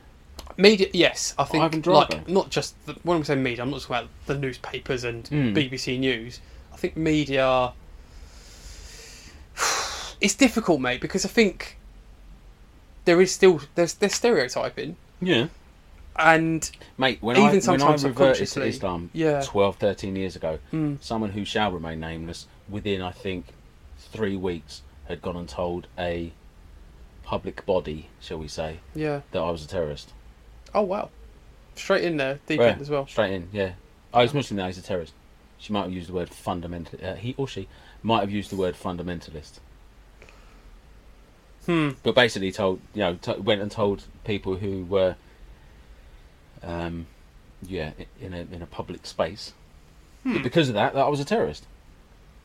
[0.56, 1.94] Media, yes, I think Drago.
[2.10, 5.22] like not just the, when I'm saying media, I'm not talking about the newspapers and
[5.26, 5.54] Mm.
[5.54, 6.40] BBC News.
[6.72, 7.72] I think media.
[10.20, 11.76] It's difficult, mate, because I think
[13.04, 15.46] there is still there's there's stereotyping, Yeah.
[16.18, 18.62] And Mate, when Even I when I sometimes reverted to.
[18.64, 19.42] Islam Yeah.
[19.44, 23.46] 12, 13 years ago, mm, someone who shall remain nameless, within I think
[23.98, 26.32] three weeks, had gone and told a
[27.22, 29.20] public body, shall we say, yeah.
[29.32, 30.12] that I was a terrorist.
[30.74, 31.10] Oh wow,
[31.74, 33.06] straight in there, deep end as well.
[33.06, 33.72] Straight in, yeah.
[34.12, 34.66] Oh, he's Muslim now.
[34.66, 35.12] He's a terrorist.
[35.58, 36.98] She might have used the word fundamental.
[37.02, 37.68] Uh, he or she
[38.02, 39.58] might have used the word fundamentalist.
[41.66, 41.90] Hmm.
[42.02, 45.16] But basically, told you know t- went and told people who were,
[46.62, 47.06] um,
[47.62, 49.52] yeah, in a in a public space
[50.24, 50.42] Hmm.
[50.42, 51.64] because of that that I was a terrorist.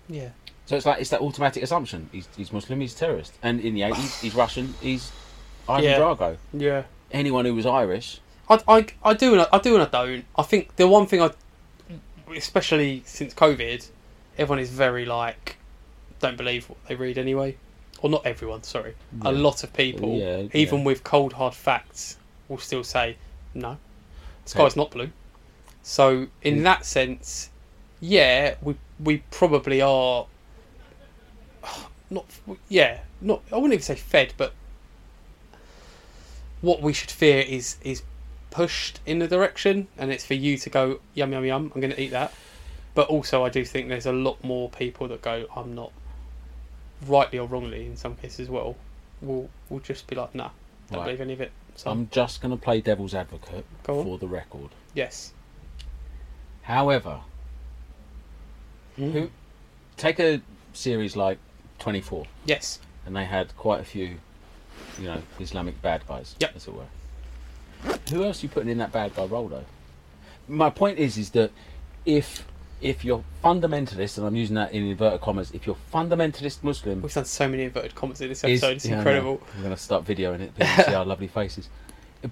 [0.07, 0.30] Yeah.
[0.66, 2.09] So it's like it's that automatic assumption.
[2.11, 2.80] He's, he's Muslim.
[2.80, 3.34] He's a terrorist.
[3.41, 4.76] And in the eighties, he's Russian.
[4.82, 5.11] He's
[5.68, 5.99] Ivan Yeah.
[5.99, 6.38] Drago.
[6.53, 6.84] Yeah.
[7.11, 8.20] Anyone who was Irish.
[8.49, 10.26] I, I, I do and I, I do and I don't.
[10.38, 11.32] I think the one thing I,
[12.36, 13.88] especially since COVID,
[14.38, 15.57] everyone is very like,
[16.20, 17.55] don't believe what they read anyway,
[18.01, 18.64] or not everyone.
[18.64, 19.30] Sorry, Yeah.
[19.30, 22.18] a lot of people, Yeah, even with cold hard facts,
[22.49, 23.18] will still say
[23.53, 23.78] no,
[24.46, 25.10] sky's not blue.
[25.82, 26.64] So in Mm.
[26.64, 27.50] that sense,
[28.00, 30.28] yeah, we we probably are.
[32.10, 32.26] Not
[32.70, 34.54] yeah, not I wouldn't even say fed, but
[36.62, 38.04] what we should fear is is
[38.52, 41.72] pushed in the direction, and it's for you to go yum yum yum.
[41.74, 42.34] I'm going to eat that.
[42.96, 45.91] But also, I do think there's a lot more people that go, I'm not,
[47.08, 48.76] rightly or wrongly in some cases as well.
[49.22, 50.52] Will will just be like, nah,
[50.91, 51.06] don't Right.
[51.06, 51.52] believe any of it.
[51.76, 54.05] So I'm just going to play devil's advocate Go on.
[54.05, 54.69] for the record.
[54.93, 55.34] yes,
[56.63, 57.19] However,
[58.95, 59.09] hmm.
[59.11, 59.30] Who
[59.97, 60.41] take a
[60.74, 61.38] series like
[61.80, 62.80] Twenty Four, Yes.
[63.05, 64.17] and they had quite a few,
[64.97, 66.55] you know, Islamic bad guys, Yep.
[66.55, 66.86] as it were.
[68.11, 69.65] Who else are you putting in that bad guy role though?
[70.47, 71.51] My point is, is that
[72.05, 72.45] if
[72.84, 77.14] if you're fundamentalist, and I'm using that in inverted commas, if you're fundamentalist Muslim, We've
[77.14, 78.76] done so many inverted commas in this is- episode.
[78.78, 79.42] it's yeah, incredible.
[79.56, 81.70] We're going to start videoing it, people see our lovely faces.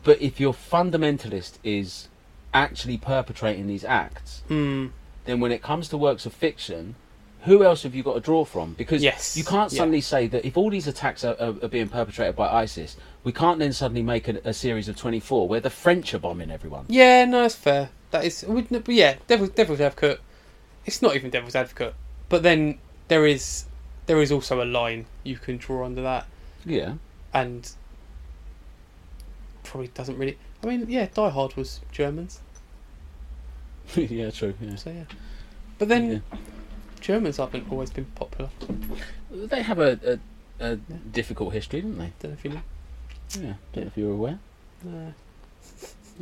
[0.04, 2.08] But if your fundamentalist is
[2.54, 4.88] actually perpetrating these acts, Hmm.
[5.26, 6.95] then when it comes to works of fiction,
[7.43, 8.74] who else have you got to draw from?
[8.74, 9.78] Because Yes, you can't yeah.
[9.80, 13.32] suddenly say that if all these attacks are, are, are being perpetrated by ISIS, we
[13.32, 16.86] can't then suddenly make a, a series of 24 where the French are bombing everyone.
[16.88, 17.89] Yeah, no, that's fair.
[18.12, 20.20] That is, wouldn't it- but yeah, devil, devil's advocate.
[20.86, 21.93] It's not even devil's advocate,
[22.29, 23.65] but then there is
[24.07, 26.25] there is also a line you can draw under that,
[26.65, 26.95] Yeah.
[27.34, 27.69] and
[29.63, 30.38] probably doesn't really.
[30.63, 32.39] I mean, yeah, Die Hard was Germans,
[33.95, 34.53] yeah, true.
[34.61, 34.75] Yeah.
[34.75, 35.03] so yeah.
[35.77, 36.38] But then Yeah.
[36.99, 38.49] Germans haven't always been popular.
[39.32, 40.19] They have a,
[40.59, 42.11] a, a difficult history, don't they?
[42.19, 42.61] Don't know if you know.
[43.39, 43.53] Yeah.
[43.73, 44.39] Don't know if you're aware.
[44.84, 45.13] No.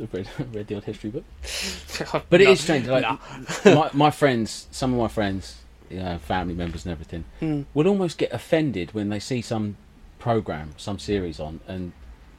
[0.00, 1.24] I've read, read the old history book.
[2.30, 2.50] But it No.
[2.52, 2.86] is strange.
[2.86, 3.04] Like
[3.64, 5.56] my, my friends, some of my friends,
[5.90, 7.62] you know, family members and everything, Hmm.
[7.74, 9.76] would almost get offended when they see some
[10.18, 11.92] program, some series on, and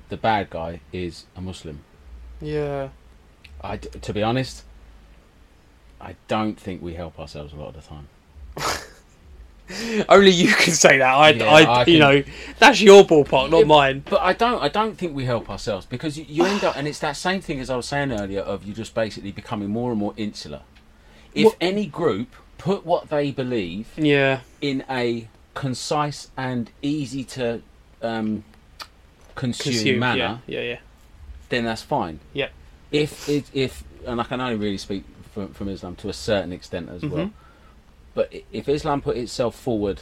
[0.10, 1.80] the bad guy is a Muslim.
[2.42, 2.90] Yeah.
[3.64, 4.64] I, to be honest,
[6.00, 8.08] I don't think we help ourselves a lot of the time.
[10.10, 11.14] Only you can say that.
[11.14, 12.24] I, Yeah, I, I you can- know,
[12.60, 14.04] that's your ballpark, not Yeah, mine.
[14.10, 14.62] But I don't.
[14.62, 17.42] I don't think we help ourselves because you, you end up, and it's that same
[17.42, 20.62] thing as I was saying earlier of you just basically becoming more and more insular.
[21.34, 24.42] If What- any group put what they believe Yeah.
[24.62, 27.62] in a concise and easy to
[28.02, 28.44] um,
[29.36, 30.00] consume, Consume.
[30.00, 30.60] manner, Yeah.
[30.60, 30.70] Yeah.
[30.72, 30.78] Yeah.
[31.50, 32.20] then that's fine.
[32.34, 32.50] Yeah.
[32.92, 35.04] If it, if and I can only really speak
[35.34, 37.32] from, from Islam to a certain extent as well.
[38.14, 40.02] But if Islam put itself forward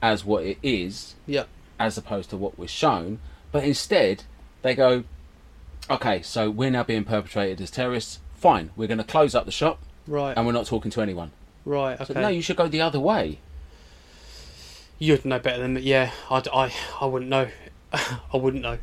[0.00, 1.44] as what it is, Yeah.
[1.78, 3.18] as opposed to what we're shown,
[3.52, 4.24] but instead
[4.62, 5.04] they go,
[5.90, 8.20] okay, so we're now being perpetrated as terrorists.
[8.36, 10.36] Fine, we're going to close up the shop Right.
[10.36, 11.32] and we're not talking to anyone.
[11.64, 11.98] right.
[11.98, 12.20] So, Okay.
[12.20, 13.38] no, you should go the other way.
[14.98, 15.82] You'd know better than me.
[15.82, 16.10] Yeah.
[16.30, 17.48] I, I, I wouldn't know.
[17.92, 18.78] I wouldn't know.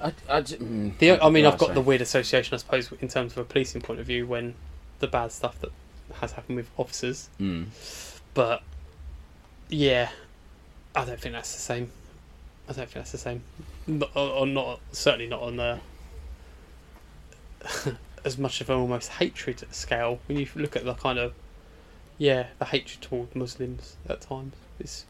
[0.00, 3.32] I, I, mm, The, I mean, I've got the weird association, I suppose, in terms
[3.32, 4.54] of a policing point of view, when
[5.00, 5.70] the bad stuff that
[6.20, 7.28] has happened with officers.
[7.40, 7.66] Mm.
[8.34, 8.62] But
[9.68, 10.10] yeah,
[10.94, 11.90] I don't think that's the same.
[12.68, 13.42] I don't think that's the same.
[13.86, 15.78] Not, or or not certainly not on the
[18.24, 20.20] as much of an almost hatred scale.
[20.26, 21.32] When you look at the kind of
[22.18, 25.04] yeah, the hatred toward Muslims at times, it's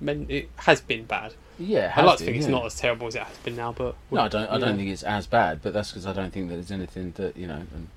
[0.00, 0.26] men.
[0.28, 1.34] It has been bad.
[1.58, 3.96] Yeah, has like to think it's not as terrible as it has been now, but
[4.10, 4.48] No, I don't.
[4.48, 4.58] I yeah.
[4.58, 7.36] don't think it's as bad, but that's because I don't think that there's anything that
[7.36, 7.88] you know, and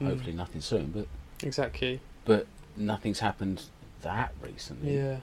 [0.00, 0.06] Mm.
[0.10, 0.92] hopefully nothing soon.
[0.92, 1.06] But
[1.42, 2.00] exactly.
[2.24, 3.64] but nothing's happened
[4.02, 5.16] that recently Yeah.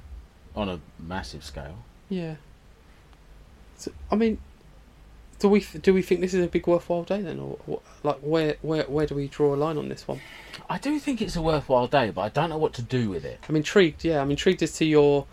[0.56, 1.78] on a massive scale.
[2.10, 2.36] Yeah.
[3.78, 4.38] So, I mean,
[5.40, 8.18] do we do we think this is a big worthwhile day then, or what, like
[8.20, 10.22] where where where do we draw a line on this one?
[10.70, 13.26] I do think it's a worthwhile day, but I don't know what to do with
[13.26, 13.40] it.
[13.50, 14.04] I'm intrigued.
[14.06, 15.26] Yeah, I'm intrigued as to your.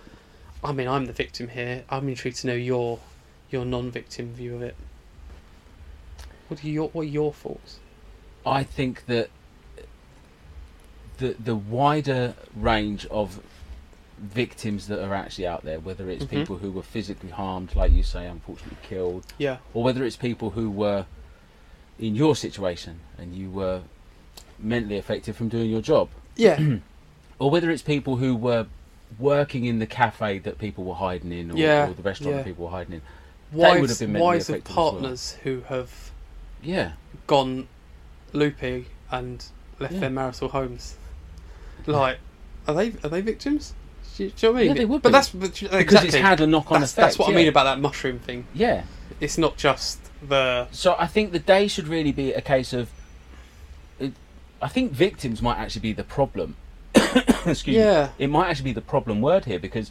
[0.65, 1.85] I mean, I'm the victim here.
[1.89, 2.99] I'm intrigued to know your
[3.51, 4.77] your non-victim view of it.
[6.49, 7.79] What are your what are your thoughts?
[8.45, 9.31] I think that
[11.23, 13.41] the the wider range of
[14.19, 16.31] victims that are actually out there, whether it's Mhm.
[16.31, 19.57] people who were physically harmed, like you say, unfortunately killed, Yeah.
[19.75, 21.07] or whether it's people who were
[21.99, 23.81] in your situation and you were
[24.59, 26.59] mentally affected from doing your job, Yeah.
[27.41, 28.67] or whether it's people who were
[29.19, 32.37] working in the cafe that people were hiding in, or, Yeah, or the restaurant yeah.
[32.39, 33.03] that people were hiding in.
[33.53, 34.91] would wives have been mentally wives of affected well.
[34.93, 36.11] partners who have
[36.63, 36.93] Yeah,
[37.27, 37.67] gone
[38.33, 39.45] loopy and
[39.81, 40.01] left Yeah.
[40.01, 40.95] their marital homes.
[41.87, 42.19] Like,
[42.67, 43.75] are they are they victims?
[44.17, 44.69] Do you, do you know what I mean?
[44.69, 45.13] Yeah, they would But be.
[45.13, 47.03] that's but, because it's had a knock-on that's, effect.
[47.07, 47.37] that's what I yeah.
[47.37, 48.47] mean about that mushroom thing.
[48.53, 48.85] Yeah.
[49.21, 52.91] It's not just the So I think the day should really be a case of.
[54.61, 56.57] I think victims might actually be the problem.
[56.95, 57.77] Excuse me.
[57.79, 58.11] Yeah.
[58.19, 58.25] me.
[58.25, 59.91] It might actually be the problem word here because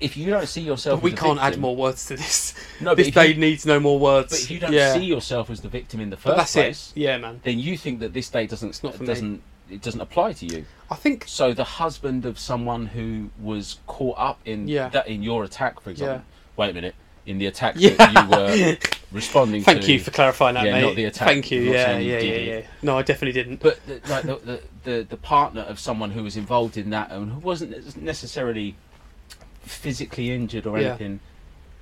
[0.00, 2.54] if you don't see yourself, But we as can't add more words to this.
[2.80, 4.30] No, this day you, needs no more words.
[4.30, 4.94] but if you don't yeah.
[4.94, 7.00] see yourself as the victim in the first that's place, it.
[7.00, 7.40] Yeah, man.
[7.44, 9.40] then you think that this day doesn't not for me.
[9.70, 10.64] It doesn't apply to you.
[10.90, 14.88] I think So the husband of someone who was caught up in Yeah.
[14.90, 16.24] that in your attack, for example.
[16.56, 16.94] Wait a minute.
[17.26, 17.90] In the attack Yeah.
[17.94, 18.76] that you were
[19.12, 19.92] responding Thank to.
[19.92, 20.82] you for clarifying that, Yeah, mate.
[20.82, 21.28] not the attack.
[21.28, 21.68] Thank you.
[21.68, 22.60] I'm Yeah, you yeah, yeah, yeah.
[22.82, 23.60] No, I definitely didn't.
[23.60, 27.10] But the, like the, the, the the partner of someone who was involved in that
[27.12, 28.74] and who wasn't necessarily
[29.62, 30.88] physically injured or Yeah.
[30.90, 31.20] anything,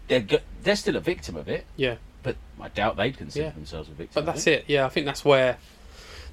[0.08, 0.26] they're
[0.62, 1.64] they're still a victim of it.
[1.76, 1.96] Yeah.
[2.22, 3.50] But I doubt they'd consider Yeah.
[3.52, 4.24] themselves a victim.
[4.24, 4.64] But that's it.
[4.66, 5.58] Yeah, I think that's where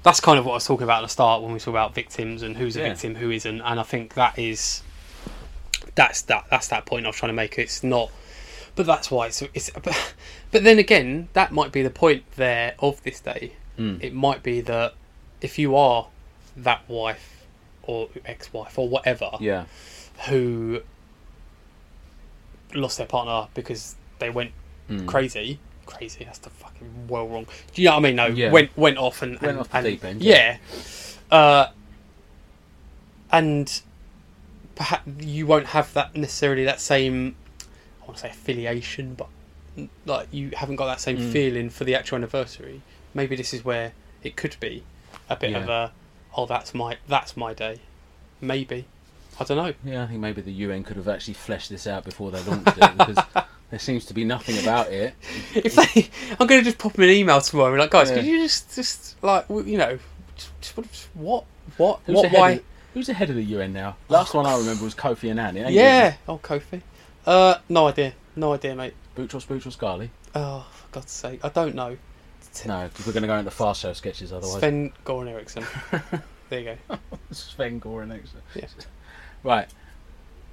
[0.06, 1.92] that's kind of what I was talking about at the start when we talk about
[1.92, 2.90] victims and who's a Yeah.
[2.90, 4.84] victim, who isn't, and I think that is
[5.96, 7.58] that's that that's that point I was trying to make.
[7.58, 8.12] It's not,
[8.76, 9.68] but that's why it's it's.
[9.70, 10.14] But,
[10.52, 13.54] but then again, that might be the point there of this day.
[13.76, 14.00] Mm.
[14.00, 14.94] It might be that
[15.40, 16.06] if you are
[16.56, 17.44] that wife
[17.82, 19.64] or ex-wife or whatever Yeah.
[20.28, 20.82] who
[22.74, 24.52] lost their partner because they went
[24.88, 25.06] Mm.
[25.06, 25.58] crazy.
[25.86, 27.46] Crazy, that's the fucking well wrong.
[27.74, 28.16] Do you know what I mean?
[28.16, 28.50] No, Yeah.
[28.50, 30.58] went went off and Went and, off the and- deep end, Yeah,
[31.30, 31.66] uh,
[33.30, 33.80] and
[34.74, 37.36] perhaps you won't have that necessarily that same.
[38.02, 39.28] I want to say affiliation, but
[40.04, 41.32] like you haven't got that same Mm.
[41.32, 42.82] feeling for the actual anniversary.
[43.14, 44.82] Maybe this is where it could be
[45.28, 45.92] a bit of a.
[46.36, 47.78] Oh, that's my that's my day.
[48.40, 48.84] Maybe,
[49.38, 49.74] I don't know.
[49.84, 52.78] Yeah, I think maybe the UN could have actually fleshed this out before they launched
[52.78, 53.24] it because
[53.70, 55.14] there seems to be nothing about it.
[55.54, 56.08] if they,
[56.38, 58.16] I'm going to just pop them an email tomorrow and be like, guys, Yeah.
[58.16, 59.98] could you just, just like, you know,
[60.60, 60.76] just,
[61.14, 61.44] what,
[61.76, 62.50] what, Who's what, why?
[62.52, 62.62] Of,
[62.94, 63.96] who's the head of the UN now?
[64.08, 65.56] Last one I remember was Kofi Annan.
[65.56, 66.80] It Yeah, oh, Kofi.
[67.26, 68.94] Uh, no idea, no idea, mate.
[69.16, 70.10] Boutros Boutros Ghali.
[70.34, 71.96] Oh, for God's sake, I don't know.
[72.64, 74.58] No, because we're going to go into fast show sketches otherwise.
[74.58, 75.66] Sven Goran Eriksson.
[76.48, 76.98] there you go.
[77.30, 78.40] Sven Goran Eriksson.
[78.54, 78.66] Yeah.
[79.46, 79.68] Right.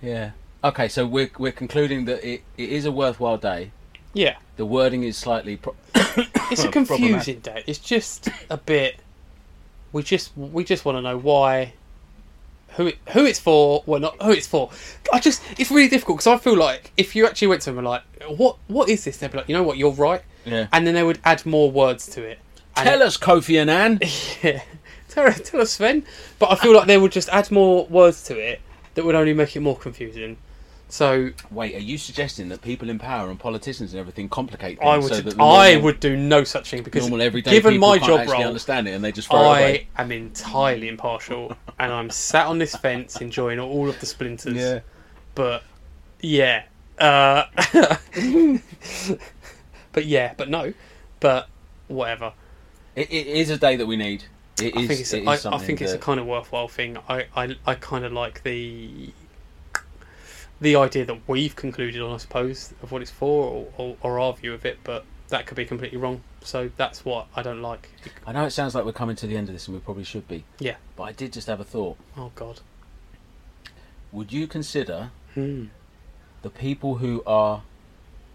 [0.04, 0.32] Yeah.
[0.64, 3.72] Okay, so we're we're concluding that it, it is a worthwhile day.
[4.14, 5.58] Yeah, The wording is slightly.
[5.58, 7.64] Pro- it's a confusing day.
[7.66, 8.98] It's just a bit.
[9.92, 11.74] We just we just want to know why.
[12.76, 13.84] Who it, who it's for?
[13.88, 14.70] Well, not who it's for.
[15.12, 17.80] I just it's really difficult because I feel like if you actually went to them
[17.80, 19.18] and like, what what is this?
[19.18, 20.68] They'd be like, you know what, you're right, yeah.
[20.72, 22.38] and then they would add more words to it.
[22.76, 24.00] Tell us, Kofi Annan.
[24.44, 24.62] Yeah,
[25.10, 26.06] tell, tell us, Sven.
[26.40, 28.62] But I feel like they would just add more words to it
[28.96, 30.38] that would only make it more confusing.
[30.90, 34.88] So Wait, are you suggesting that people in power and politicians and everything complicate things
[34.88, 37.80] I would so that the I would do no such thing because normal everyday given
[37.80, 39.88] my can't job role, understand it and they just throw it away?
[39.98, 44.56] I am entirely impartial, and I'm sat on this fence enjoying all of the splinters.
[44.56, 44.82] Yeah,
[45.34, 45.64] But
[46.22, 46.66] yeah,
[47.00, 47.46] uh,
[49.94, 50.74] but yeah, but no,
[51.20, 51.50] but
[51.88, 52.34] whatever.
[52.96, 54.26] It, it is a day that we need.
[54.62, 56.68] It I think it's it a, is I, I think it's a kind of worthwhile
[56.68, 56.98] thing.
[57.10, 59.12] I I, I kind of like the
[60.62, 64.20] the idea that we've concluded on, I suppose, of what it's for, or, or, or
[64.20, 64.80] our view of it.
[64.84, 66.22] But that could be completely wrong.
[66.42, 67.90] So that's what I don't like.
[68.26, 70.04] I know it sounds like we're coming to the end of this, and we probably
[70.04, 70.46] should be.
[70.60, 70.76] Yeah.
[70.96, 71.98] But I did just have a thought.
[72.16, 72.62] Oh God.
[74.12, 75.66] Would you consider Hmm.
[76.44, 77.64] the people who are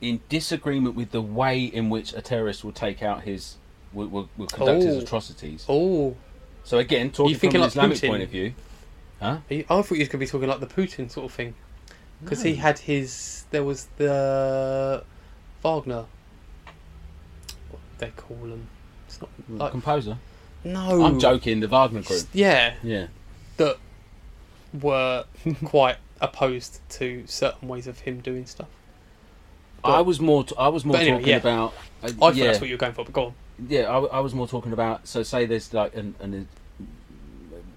[0.01, 3.57] in disagreement with the way in which a terrorist will take out his
[3.99, 5.01] will, will, will conduct his Oh.
[5.01, 5.65] atrocities?
[5.69, 6.17] Oh,
[6.65, 8.09] So again, talking from thinking an like Islamic Putin?
[8.09, 8.55] point of view,
[9.21, 9.39] huh?
[9.51, 11.55] I thought you was going to be talking like the Putin sort of thing.
[12.23, 12.61] Because he No.
[12.63, 13.45] had his.
[13.51, 15.05] There was the
[15.63, 16.05] Wagner.
[17.71, 18.69] What do they call them?
[19.07, 20.19] It's not like composer.
[20.65, 21.05] no.
[21.05, 21.61] I'm joking.
[21.61, 22.23] The Wagner group.
[22.33, 23.07] Yeah, Yeah.
[23.57, 23.77] that
[24.81, 25.25] were
[25.65, 28.69] quite opposed to certain ways of him doing stuff.
[29.83, 30.43] But- I was more.
[30.45, 31.37] T- I was more But anyway, talking yeah.
[31.37, 31.73] about.
[32.03, 33.35] Uh, I thought yeah, that's what you were going for, but go on.
[33.69, 33.83] Yeah.
[33.89, 35.07] I was more talking about.
[35.09, 36.49] So say there's like an, an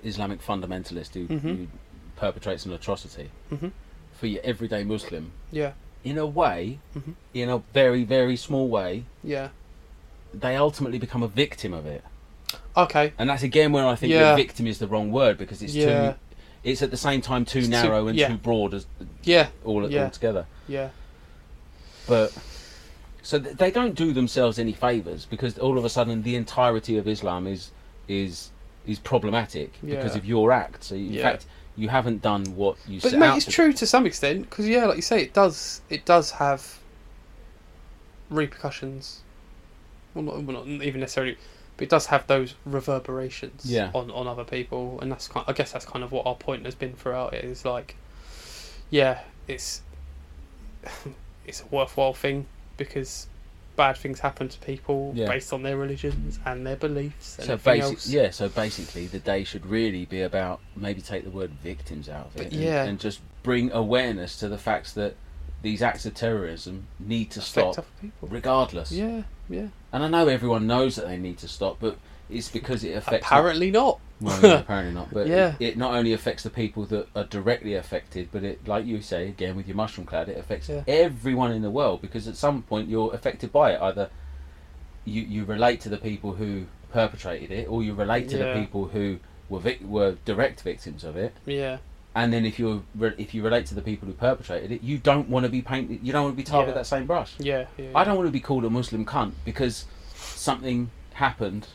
[0.03, 1.41] Islamic fundamentalist who, Mhm.
[1.41, 1.67] who
[2.15, 3.29] perpetrates an atrocity.
[3.51, 3.71] Mhm.
[4.13, 5.71] For your everyday Muslim, Yeah,
[6.03, 7.13] in a way, Mhm.
[7.33, 9.49] in a very very small way, yeah.
[10.33, 12.03] they ultimately become a victim of it.
[12.77, 13.13] Okay.
[13.17, 14.31] And that's again where I think Yeah.
[14.31, 16.11] the victim is the wrong word because it's Yeah.
[16.11, 16.17] too.
[16.63, 18.27] It's at the same time too It's too- narrow and yeah.
[18.27, 18.85] too broad as
[19.23, 20.03] Yeah, all Yeah.
[20.05, 20.45] all together.
[20.67, 20.89] yeah.
[22.07, 22.31] But
[23.23, 26.97] so th- they don't do themselves any favors because all of a sudden the entirety
[26.97, 27.71] of Islam is
[28.07, 28.51] is
[28.85, 30.83] is problematic because of your act.
[30.85, 31.21] So in Yeah.
[31.23, 31.45] fact,
[31.77, 33.11] you haven't done what you said.
[33.11, 35.81] But mate, it's to true to some extent because yeah, like you say, it does.
[35.89, 36.79] It does have
[38.29, 39.21] repercussions.
[40.13, 41.37] Well, not, well, not even necessarily,
[41.77, 43.91] but it does have those reverberations Yeah.
[43.93, 45.45] on on other people, and that's kind.
[45.47, 47.45] I guess that's kind of what our point has been throughout it.
[47.45, 47.95] Is like,
[48.89, 49.81] yeah, it's
[51.45, 52.47] it's a worthwhile thing
[52.77, 53.27] because
[53.75, 55.27] bad things happen to people Yeah.
[55.27, 58.07] based on their religions and their beliefs and So everything basic, else.
[58.09, 58.29] yeah.
[58.31, 62.35] So basically, the day should really be about maybe take the word victims out of
[62.35, 62.83] it, But and, yeah.
[62.83, 65.15] and just bring awareness to the facts that
[65.61, 68.27] these acts of terrorism need to Affect stop, people.
[68.27, 68.91] regardless.
[68.91, 69.67] Yeah, yeah.
[69.93, 71.97] And I know everyone knows that they need to stop, but
[72.31, 73.25] it's because it affects.
[73.27, 73.99] Apparently not.
[74.19, 75.11] Well, yeah, apparently not.
[75.11, 75.55] But Yeah.
[75.59, 79.01] it, it not only affects the people that are directly affected, but it, like you
[79.01, 80.83] say again with your mushroom cloud, it affects Yeah.
[80.87, 83.81] everyone in the world because at some point you're affected by it.
[83.81, 84.09] Either
[85.05, 88.53] you you relate to the people who perpetrated it, or you relate to Yeah.
[88.53, 89.17] the people who
[89.49, 91.33] were vic- were direct victims of it.
[91.45, 91.77] Yeah.
[92.13, 94.97] And then if you re- if you relate to the people who perpetrated it, you
[94.97, 96.01] don't want to be painted.
[96.03, 97.33] You don't want to be tarred with that same brush.
[97.39, 97.87] Yeah, yeah.
[97.95, 101.67] I don't want to be called a Muslim cunt because something happened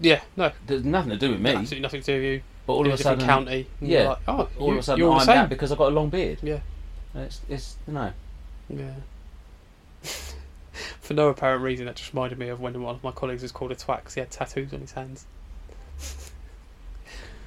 [0.00, 1.50] Yeah, no, There's nothing to do with me.
[1.50, 2.42] absolutely nothing to do with you.
[2.66, 3.66] But all of a sudden, county.
[3.80, 6.08] yeah, like, oh, all you, of a sudden I'm that because I've got a long
[6.10, 6.38] beard.
[6.42, 6.60] Yeah,
[7.14, 8.12] And It's, it's you know.
[8.68, 8.94] yeah.
[11.00, 13.50] For no apparent reason, that just reminded me of when one of my colleagues was
[13.52, 15.24] called a twat because he had tattoos on his hands.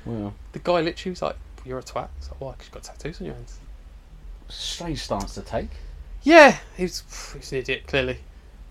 [0.06, 2.52] Well, The guy literally was like, "You're a twat." It's like, "Why?
[2.54, 3.60] Because you've got tattoos on your hands."
[4.49, 5.70] strange stance to take.
[6.24, 8.18] Yeah, he's he's an idiot clearly,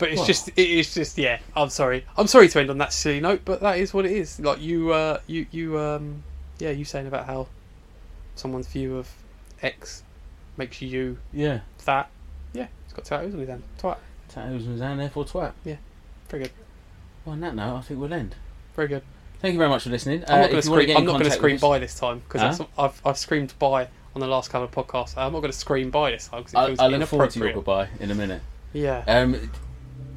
[0.01, 1.39] but it's just it is just yeah.
[1.55, 2.05] I'm sorry.
[2.17, 4.39] I'm sorry to end on that silly note, but that is what it is.
[4.39, 6.23] Like you, uh, you, you, um,
[6.59, 7.47] yeah, you saying about how
[8.35, 9.07] someone's view of
[9.61, 10.03] X
[10.57, 11.61] makes you Yeah.
[11.85, 12.09] that.
[12.53, 13.63] Yeah, he's got tattoos on his hand.
[13.79, 13.97] Twat.
[14.27, 15.53] Tattoos on his hand, therefore twat.
[15.63, 15.75] Yeah.
[16.29, 16.51] Very good.
[17.23, 18.35] Well, on that note, I think we'll end.
[18.75, 19.03] Very good.
[19.39, 20.23] Thank you very much for listening.
[20.27, 20.87] I'm Uh, not going to scream.
[20.87, 22.65] get I'm not going to scream by this time because Huh?
[22.77, 25.15] I've I've screamed by on the last couple of podcasts.
[25.17, 27.29] I'm not going to scream by this time because it I, feels I look forward
[27.31, 27.87] to your inappropriate.
[27.89, 28.41] goodbye in a minute.
[28.73, 29.03] Yeah.
[29.07, 29.51] Um,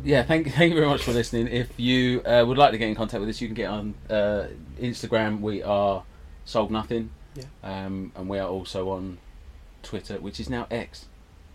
[0.04, 1.48] yeah, thank, thank you very much for listening.
[1.48, 3.94] If you uh, would like to get in contact with us, you can get on
[4.10, 4.46] uh,
[4.80, 5.40] Instagram.
[5.40, 6.04] We are
[6.44, 7.10] Solve Nothing.
[7.34, 7.44] Yeah.
[7.62, 9.18] Um, and we are also on
[9.82, 11.06] Twitter, which is now X.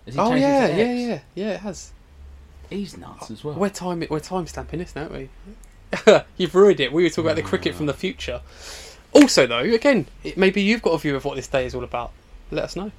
[0.06, 1.00] Has he Oh changed it yeah, to yeah, X?
[1.00, 1.54] yeah, yeah.
[1.54, 1.92] It has.
[2.70, 3.56] He's nuts as well.
[3.56, 5.30] We're time we're time stamping this, aren't we?
[6.38, 6.92] You've ruined it.
[6.92, 8.42] We were talking about the cricket from the future.
[9.12, 11.84] Also, though, again, it, maybe you've got a view of what this day is all
[11.84, 12.12] about.
[12.52, 12.92] Let us know.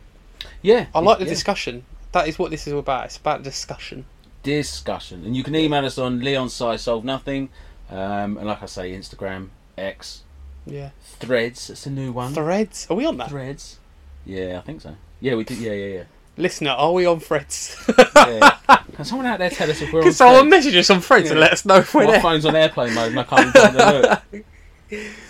[0.60, 1.30] yeah, I like the yeah.
[1.30, 1.84] discussion.
[2.12, 3.04] That is what this is all about.
[3.04, 4.06] It's about discussion.
[4.42, 5.24] Discussion.
[5.24, 7.48] And you can email us on Leon Si Solve Nothing.
[7.90, 10.22] Um, and like I say, Instagram, X,
[10.66, 10.90] Yeah.
[11.18, 11.70] Threads.
[11.70, 12.32] It's a new one.
[12.34, 12.86] Threads.
[12.90, 13.30] Are we on that?
[13.30, 13.78] Threads.
[14.24, 14.94] Yeah, I think so.
[15.20, 15.58] Yeah, we did.
[15.58, 16.04] Yeah, yeah, yeah.
[16.36, 17.76] Listener, are we on Threads?
[17.98, 18.54] yeah.
[18.68, 18.76] yeah.
[18.94, 20.66] Can someone out there tell us if we're on Can someone Threads?
[20.66, 22.20] message us on Threads and let us know if we're My there?
[22.22, 24.44] phone's on airplane mode and I can't even the look.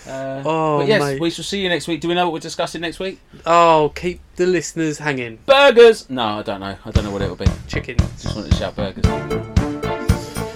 [0.07, 1.21] Uh, Oh, but yes, mate.
[1.21, 2.01] we shall see you next week.
[2.01, 3.19] Do we know what we're discussing next week?
[3.45, 5.37] Oh, keep the listeners hanging.
[5.45, 6.09] Burgers!
[6.09, 6.75] No, I don't know.
[6.85, 7.45] I don't know what it'll be.
[7.67, 8.01] Chickens.
[8.21, 9.05] Just wanted to shout burgers.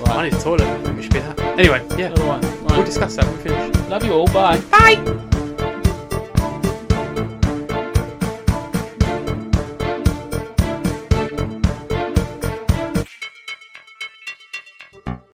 [0.08, 0.96] I need a toilet.
[0.96, 1.40] We should be that.
[1.60, 2.14] Anyway, yeah.
[2.18, 2.62] All right.
[2.70, 3.90] We'll discuss that when we finish.
[3.90, 4.28] Love you all.
[4.28, 4.60] Bye.
[4.72, 5.35] Bye!